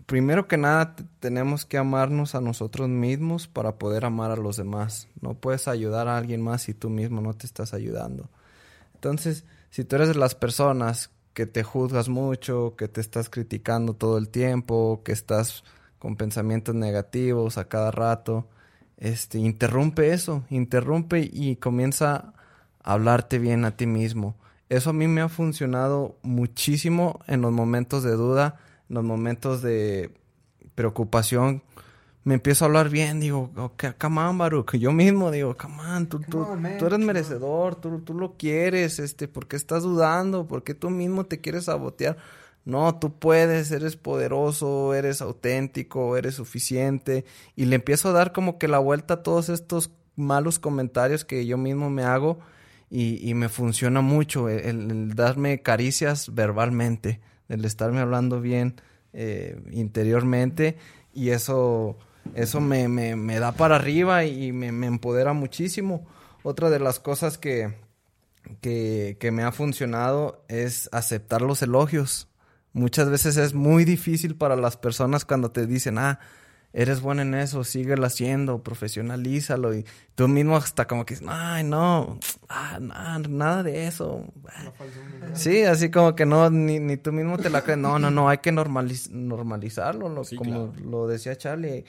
[0.07, 5.07] primero que nada tenemos que amarnos a nosotros mismos para poder amar a los demás.
[5.21, 8.27] No puedes ayudar a alguien más si tú mismo no te estás ayudando.
[8.95, 13.93] Entonces, si tú eres de las personas que te juzgas mucho, que te estás criticando
[13.93, 15.63] todo el tiempo, que estás
[15.97, 18.47] con pensamientos negativos a cada rato,
[18.97, 22.33] este, interrumpe eso, interrumpe y comienza
[22.83, 24.35] a hablarte bien a ti mismo.
[24.69, 28.59] Eso a mí me ha funcionado muchísimo en los momentos de duda,
[28.89, 30.13] en los momentos de
[30.75, 31.63] preocupación.
[32.23, 34.73] Me empiezo a hablar bien, digo, okay, come on, Baruch.
[34.77, 38.37] Yo mismo digo, come on, tú, tú, on, man, tú eres merecedor, tú, tú lo
[38.37, 40.47] quieres, este, ¿por qué estás dudando?
[40.47, 42.17] ¿Por qué tú mismo te quieres sabotear?
[42.63, 47.25] No, tú puedes, eres poderoso, eres auténtico, eres suficiente.
[47.55, 51.47] Y le empiezo a dar como que la vuelta a todos estos malos comentarios que
[51.47, 52.37] yo mismo me hago
[52.91, 57.19] y, y me funciona mucho el, el- el darme caricias verbalmente,
[57.49, 58.75] el estarme hablando bien
[59.13, 60.77] eh, interiormente
[61.15, 61.97] y eso
[62.35, 66.05] eso me, me, me da para arriba y me, me empodera muchísimo.
[66.43, 67.73] Otra de las cosas que,
[68.61, 72.27] que, que me ha funcionado es aceptar los elogios.
[72.73, 76.19] Muchas veces es muy difícil para las personas cuando te dicen, ah,
[76.73, 79.75] eres bueno en eso, síguelo haciendo, profesionalízalo.
[79.75, 82.17] Y tú mismo hasta como que, ay, no,
[82.47, 84.25] ah, na- nada de eso.
[85.33, 87.77] Sí, así como que no, ni, ni tú mismo te la crees.
[87.77, 91.83] No, no, no, hay que normaliz- normalizarlo, lo- como lo decía Charlie.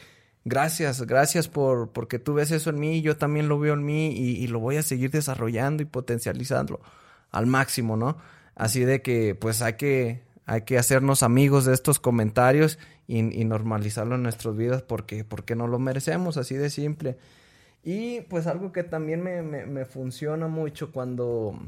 [0.45, 4.11] Gracias, gracias por porque tú ves eso en mí, yo también lo veo en mí
[4.11, 6.81] y, y lo voy a seguir desarrollando y potencializando
[7.31, 8.17] al máximo, ¿no?
[8.57, 14.15] Así de que pues hay que hay que hacernos amigos de estos comentarios y, normalizarlo
[14.15, 17.17] en nuestras vidas porque porque no lo merecemos, así de simple.
[17.85, 21.59] Y pues algo que también me, me, me funciona mucho cuando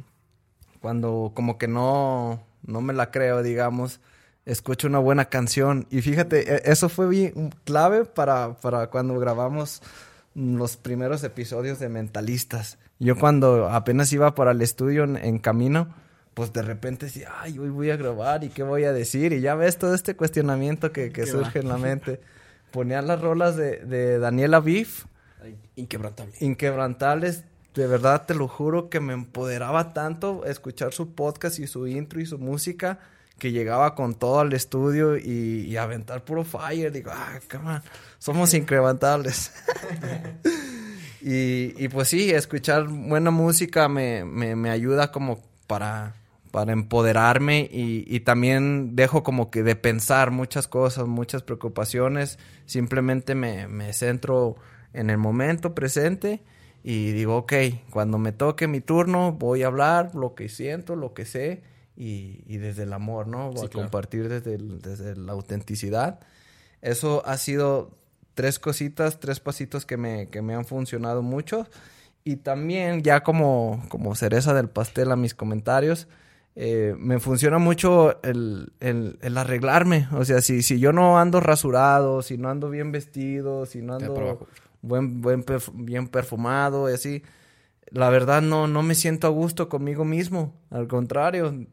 [0.81, 4.01] cuando como que no, no me la creo, digamos,
[4.47, 5.87] escucho una buena canción.
[5.91, 9.83] Y fíjate, e- eso fue bien clave para, para cuando grabamos
[10.35, 12.79] los primeros episodios de Mentalistas.
[12.99, 15.95] Yo cuando apenas iba para el estudio en, en camino,
[16.35, 19.33] pues de repente decía, ay, hoy voy a grabar y qué voy a decir.
[19.33, 22.21] Y ya ves todo este cuestionamiento que, que surge en la mente.
[22.73, 25.07] Ponía las rolas de, de Daniela Biff
[25.77, 26.33] Inquebrantable.
[26.41, 27.45] inquebrantables.
[27.75, 32.21] De verdad, te lo juro que me empoderaba tanto escuchar su podcast y su intro
[32.21, 33.01] y su música
[33.39, 36.93] que llegaba con todo al estudio y, aventar puro fire.
[36.93, 37.83] Digo, ah, come on,
[38.19, 39.53] somos inquebrantables.
[41.21, 46.15] y, y pues sí, escuchar buena música me, me, me ayuda como para,
[46.51, 52.39] para empoderarme y, y también dejo como que de pensar muchas cosas, muchas preocupaciones.
[52.67, 54.57] Simplemente me, me centro
[54.93, 56.43] en el momento presente
[56.85, 57.53] y digo, ok,
[57.91, 62.43] cuando me toque mi turno voy a hablar lo que siento, lo que sé y,
[62.47, 63.51] y desde el amor, ¿no?
[63.53, 63.71] Sí, a claro.
[63.73, 66.21] compartir desde, el- desde la autenticidad.
[66.83, 67.91] Eso ha sido
[68.35, 71.67] tres cositas, tres pasitos que me, que me han funcionado mucho.
[72.25, 76.09] Y también ya como, como cereza del pastel a mis comentarios,
[76.57, 80.09] eh, me funciona mucho el, el, el arreglarme.
[80.13, 83.95] O sea, si, si yo no ando rasurado, si no ando bien vestido, si no
[83.97, 84.15] ando
[84.83, 87.23] buen, buen perf- bien perfumado y así,
[87.91, 90.55] la verdad no, no me siento a gusto conmigo mismo.
[90.71, 91.67] Al contrario,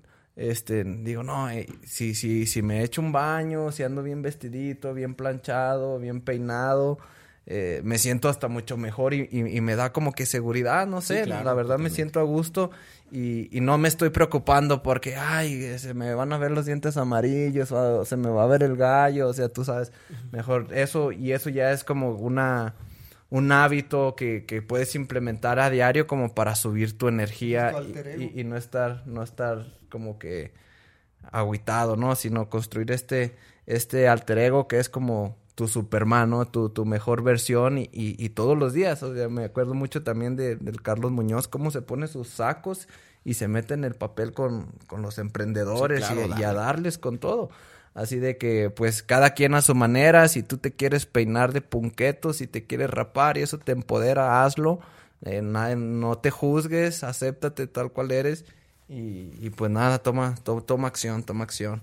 [0.50, 4.94] este, digo, no, eh, si, si, si me echo un baño, si ando bien vestidito,
[4.94, 6.98] bien planchado, bien peinado,
[7.48, 11.02] eh, me siento hasta mucho mejor y, y- y me da como que seguridad, no
[11.02, 12.70] sé, claro, la verdad me siento a gusto
[13.12, 16.98] y, y no me estoy preocupando porque, ay, se me van a ver los dientes
[16.98, 19.92] amarillos o se me va a ver el gallo, o sea, tú sabes,
[20.32, 22.76] mejor eso y eso ya es como una
[23.32, 27.94] un hábito que, que puedes implementar a diario como para subir tu energía Tu y,
[28.22, 30.54] y- y no estar no estar como que
[31.32, 32.16] agüitado, ¿no?
[32.16, 36.46] Sino construir este este alter ego que es como tu Superman, ¿no?
[36.46, 39.04] Tu, tu mejor versión y, y- y todos los días.
[39.04, 42.88] O sea, me acuerdo mucho también de, del Carlos Muñoz, cómo se pone sus sacos
[43.24, 46.54] y se mete en el papel con, con los emprendedores Sí, claro, y, y a
[46.54, 47.50] darles con todo.
[47.94, 51.62] Así de que, pues, cada quien a su manera, si tú te quieres peinar de
[51.62, 54.80] punqueto, si te quieres rapar y eso te empodera, hazlo.
[55.24, 58.46] Eh, no te juzgues, acéptate tal cual eres.
[58.88, 61.82] Y, pues nada, toma, to- toma acción, toma acción.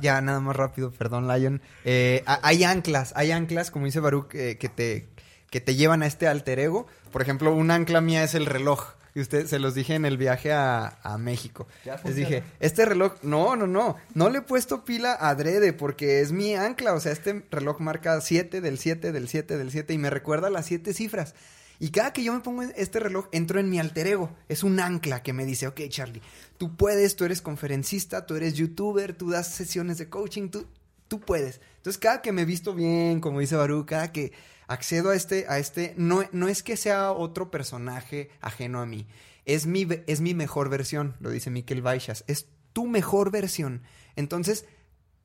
[0.00, 1.60] Ya, nada más rápido, perdón, Lion.
[1.84, 5.06] Eh, ha- hay anclas, hay anclas, como dice Baruch, eh, que, te,
[5.50, 6.86] que te llevan a este alter ego.
[7.12, 8.84] Por ejemplo, un ancla mía es el reloj.
[9.16, 11.66] Y usted se los dije en el viaje a, a México.
[12.04, 16.32] Les dije, este reloj, no, no, no, no le he puesto pila adrede porque es
[16.32, 16.92] mi ancla.
[16.92, 20.50] O sea, este reloj marca 7 del 7 del 7 del 7 y me recuerda
[20.50, 21.34] las 7 cifras.
[21.78, 24.36] Y cada que yo me pongo este reloj, entro en mi alter ego.
[24.50, 26.20] Es un ancla que me dice, ok, Charlie,
[26.58, 30.66] tú puedes, tú eres conferencista, tú eres youtuber, tú das sesiones de coaching, tú,
[31.08, 31.62] tú puedes.
[31.78, 34.32] Entonces, cada que me visto bien, como dice Baruch, cada que
[34.66, 39.06] accedo a este, a este, no, no es que sea otro personaje ajeno a mí.
[39.44, 42.24] Es mi, es mi mejor versión, lo dice Mikel Baixas.
[42.26, 43.82] Es tu mejor versión.
[44.16, 44.66] Entonces,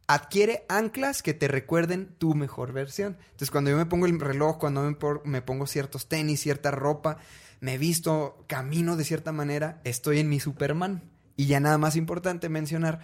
[0.08, 3.18] adquiere anclas que te recuerden tu mejor versión.
[3.24, 7.18] Entonces, cuando yo me pongo el reloj, cuando me, me pongo ciertos tenis, cierta ropa,
[7.60, 11.04] me visto, camino de cierta manera, estoy en mi Superman.
[11.36, 13.00] Y ya nada más importante mencionar,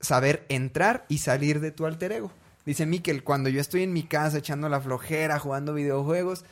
[0.00, 2.32] saber entrar y salir de tu alter ego.
[2.66, 6.44] Dice Miquel, cuando yo estoy en mi casa echando la flojera, jugando videojuegos,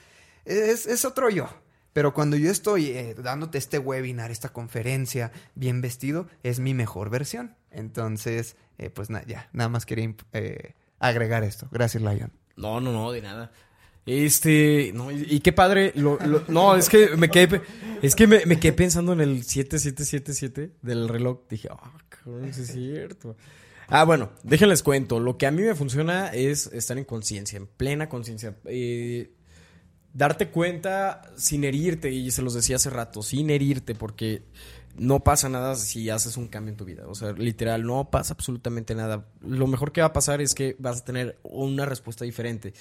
[0.45, 1.49] es, es otro yo.
[1.93, 7.11] Pero cuando yo estoy eh, dándote este webinar, esta conferencia, bien vestido, es mi mejor
[7.11, 7.57] versión.
[7.73, 11.69] Entonces, eh, pues na- ya, nada más quería eh, agregar esto.
[11.73, 12.33] Gracias, Lion.
[12.57, 13.51] No, no, no, de nada.
[14.07, 17.61] Este, no, y, qué padre, lo, lo- no, es que me quedé,
[18.03, 21.93] es que me, me quedé pensando en el 7777 del reloj, dije, ah,
[22.53, 23.37] sí es cierto.
[23.91, 25.19] Ah, bueno, déjenles cuento.
[25.19, 28.57] Lo que a mí me funciona es estar en conciencia, en plena conciencia.
[28.65, 29.33] Eh,
[30.15, 34.45] darte cuenta sin herirte, y se los decía hace rato, sin herirte, porque
[34.97, 37.09] no pasa nada si haces un cambio en tu vida.
[37.09, 39.27] O sea, literal, no pasa absolutamente nada.
[39.41, 42.75] Lo mejor que va a pasar es que vas a tener una respuesta diferente.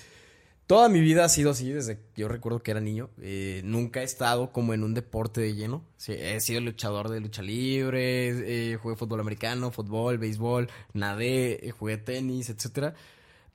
[0.70, 3.10] Toda mi vida ha sido así, desde que yo recuerdo que era niño.
[3.20, 5.84] Eh, nunca he estado como en un deporte de lleno.
[6.08, 11.98] He sido luchador de lucha libre, eh, jugué fútbol americano, fútbol, béisbol, nadé, eh, jugué
[11.98, 12.94] tenis, etcétera.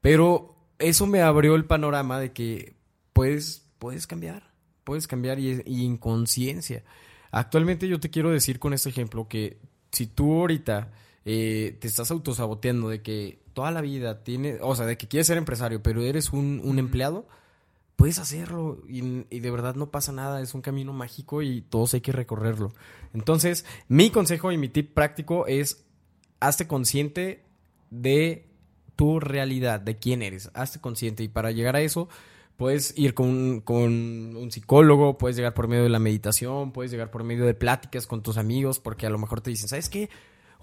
[0.01, 2.75] Pero eso me abrió el panorama de que
[3.13, 4.53] puedes, puedes cambiar,
[4.83, 6.83] puedes cambiar y, y en conciencia.
[7.31, 9.61] Actualmente yo te quiero decir con este ejemplo que
[9.93, 10.91] si tú ahorita
[11.23, 15.39] te estás autosaboteando de que toda la vida tiene, o sea, de que quieres ser
[15.39, 17.27] empresario, pero eres un, un empleado,
[17.97, 21.95] puedes hacerlo y, y de verdad no pasa nada, es un camino mágico y todos
[21.95, 22.73] hay que recorrerlo.
[23.15, 25.85] Entonces, mi consejo y mi tip práctico es,
[26.41, 27.45] hazte consciente
[27.91, 28.51] de
[28.97, 32.09] tu realidad, de quién eres, hazte consciente y para llegar a eso
[32.57, 37.11] puedes ir con, con, un psicólogo, puedes llegar por medio de la meditación, puedes llegar
[37.11, 40.09] por medio de pláticas con tus amigos, porque a lo mejor te dicen, ¿sabes qué?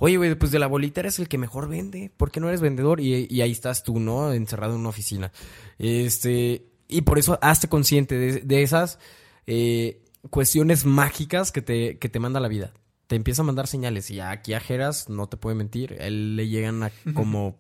[0.04, 2.60] Oye, güey, pues de la bolita eres el que mejor vende, ¿por qué no eres
[2.60, 3.00] vendedor?
[3.00, 4.34] Y, y ahí estás tú, ¿no?
[4.34, 5.32] Encerrado en una oficina.
[5.78, 8.98] Este, y por eso hazte consciente de, de esas
[9.46, 12.74] eh, cuestiones mágicas que te, que te manda la vida.
[13.06, 16.36] Te empieza a mandar señales y aquí a Jeras no te puede mentir, a él
[16.36, 17.60] le llegan a como,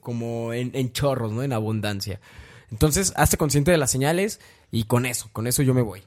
[0.00, 1.44] como en, en chorros, ¿no?
[1.44, 2.20] En abundancia.
[2.72, 4.40] Entonces, hazte consciente de las señales
[4.72, 6.02] y con eso, con eso yo me voy.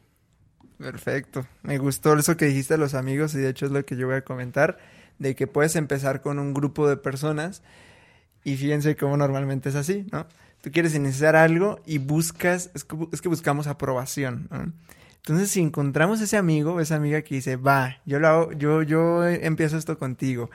[0.78, 1.48] Perfecto.
[1.62, 4.08] Me gustó eso que dijiste a los amigos y de hecho es lo que yo
[4.08, 4.80] voy a comentar,
[5.20, 7.61] de que puedes empezar con un grupo de personas
[8.43, 10.26] y fíjense cómo normalmente es así, ¿no?
[10.61, 14.74] Tú quieres iniciar algo y buscas, es que, buscamos aprobación, ¿no?
[15.17, 19.28] Entonces, si encontramos ese amigo esa amiga que dice, va, yo lo hago, yo, yo
[19.28, 20.49] empiezo esto contigo,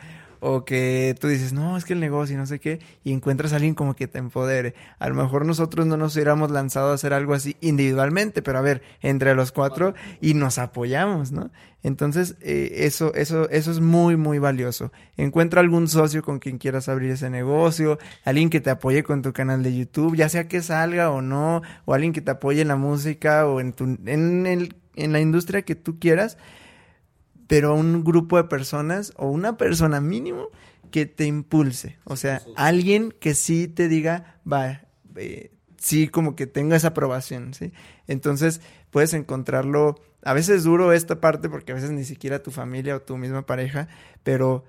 [0.47, 3.55] o que tú dices, no, es que el negocio y no sé qué, y encuentras
[3.55, 4.75] a alguien como que te empodere.
[4.99, 8.61] A lo mejor nosotros no nos hubiéramos lanzado a hacer algo así individualmente, pero a
[8.61, 11.51] ver, entre los cuatro y nos apoyamos, ¿no?
[11.83, 14.93] Entonces, eh, eso, eso, eso es muy, muy valioso.
[15.17, 19.33] Encuentra algún socio con quien quieras abrir ese negocio, alguien que te apoye con tu
[19.33, 22.69] canal de YouTube, ya sea que salga o no, o alguien que te apoye en
[22.69, 26.37] la música o en tu, en el, en la industria que tú quieras
[27.47, 30.49] pero un grupo de personas o una persona mínimo
[30.91, 31.99] que te impulse.
[32.05, 34.83] O sea, alguien que sí te diga, va,
[35.17, 37.73] eh, sí, como que tenga esa aprobación, ¿sí?
[38.07, 42.97] Entonces, puedes encontrarlo, a veces duro esta parte porque a veces ni siquiera tu familia
[42.97, 43.89] o tu misma pareja,
[44.23, 44.65] pero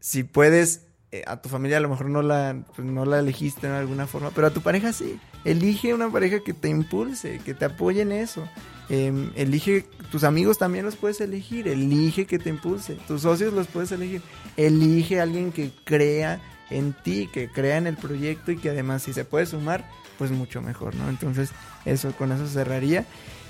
[0.00, 3.68] si puedes, eh, a tu familia a lo mejor no la, pues no la elegiste
[3.68, 5.18] de alguna forma, pero a tu pareja sí.
[5.44, 8.48] Elige una pareja que te impulse, que te apoye en eso.
[8.90, 13.66] Eh, elige, tus amigos también los puedes elegir, elige que te impulse, tus socios los
[13.66, 14.20] puedes elegir,
[14.56, 19.02] elige a alguien que crea en ti, que crea en el proyecto y que además
[19.02, 21.08] si se puede sumar, pues mucho mejor, ¿no?
[21.08, 21.50] Entonces,
[21.84, 23.06] eso, con eso cerraría.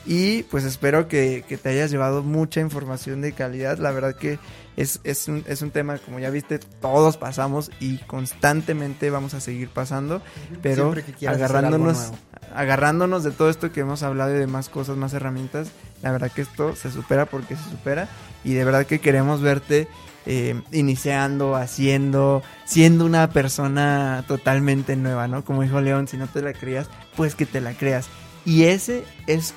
[0.07, 3.79] Y pues espero que, que te hayas llevado mucha información de calidad.
[3.79, 4.39] La verdad que
[4.77, 9.41] es, es, un, es un tema, como ya viste, todos pasamos y constantemente vamos a
[9.41, 10.21] seguir pasando.
[10.63, 12.13] Pero que agarrándonos,
[12.55, 15.69] agarrándonos de todo esto que hemos hablado y de más cosas, más herramientas,
[16.03, 18.09] la verdad que esto se supera porque se supera.
[18.45, 19.89] Y de verdad que queremos verte
[20.27, 25.45] eh, iniciando, haciendo, siendo una persona totalmente nueva, ¿no?
[25.45, 28.09] Como dijo León, si no te la creas, pues que te la creas.
[28.45, 29.55] Y ese es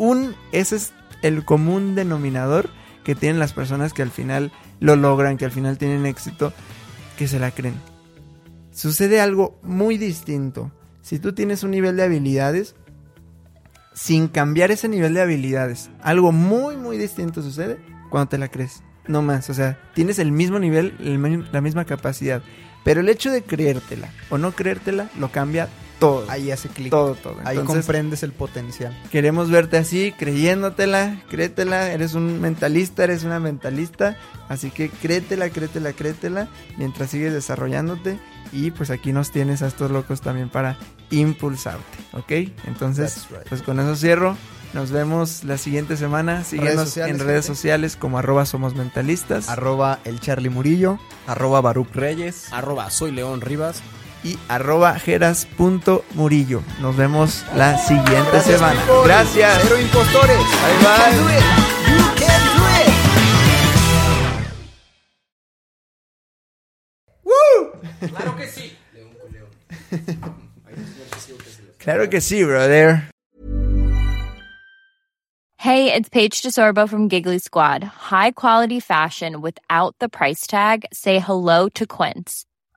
[0.00, 2.70] un, ese es el común denominador
[3.04, 6.54] que tienen las personas que al final lo logran, que al final tienen éxito,
[7.18, 7.74] que se la creen.
[8.72, 10.72] Sucede algo muy distinto.
[11.02, 12.76] Si tú tienes un nivel de habilidades,
[13.92, 17.78] sin cambiar ese nivel de habilidades, algo muy, muy distinto sucede
[18.08, 18.82] cuando te la crees.
[19.06, 20.96] No más, o sea, tienes el mismo nivel,
[21.52, 22.42] la misma capacidad.
[22.84, 25.68] Pero el hecho de creértela o no creértela lo cambia
[26.00, 26.24] todo.
[26.28, 26.90] Ahí hace clic.
[26.90, 27.36] Todo, todo.
[27.44, 28.98] Ahí Entonces, comprendes el potencial.
[29.12, 34.16] Queremos verte así, creyéndotela, créetela, eres un mentalista, eres una mentalista,
[34.48, 38.18] así que créetela, créetela, créetela, mientras sigues desarrollándote
[38.52, 40.76] y pues aquí nos tienes a estos locos también para
[41.10, 42.50] impulsarte, ¿ok?
[42.66, 43.48] Entonces, right.
[43.48, 44.36] pues con eso cierro,
[44.72, 49.98] nos vemos la siguiente semana, síguenos sociales, en redes sociales como arroba somos mentalistas Arroba
[50.04, 50.98] el Charlie Murillo.
[51.26, 52.52] Arroba Baruch Reyes.
[52.52, 53.82] Arroba soy León Rivas.
[54.22, 56.62] Y arroba jeras.murillo.
[56.80, 58.80] Nos vemos la siguiente Gracias, semana.
[59.04, 59.58] Gracias.
[59.62, 60.36] Cero impostores.
[60.36, 61.70] Bye bye.
[68.08, 68.72] Claro que sí.
[71.78, 73.10] Claro que sí, brother.
[75.58, 77.84] Hey, it's Paige DeSorbo from Giggly Squad.
[77.84, 80.86] High quality fashion without the price tag.
[80.90, 82.46] Say hello to Quince.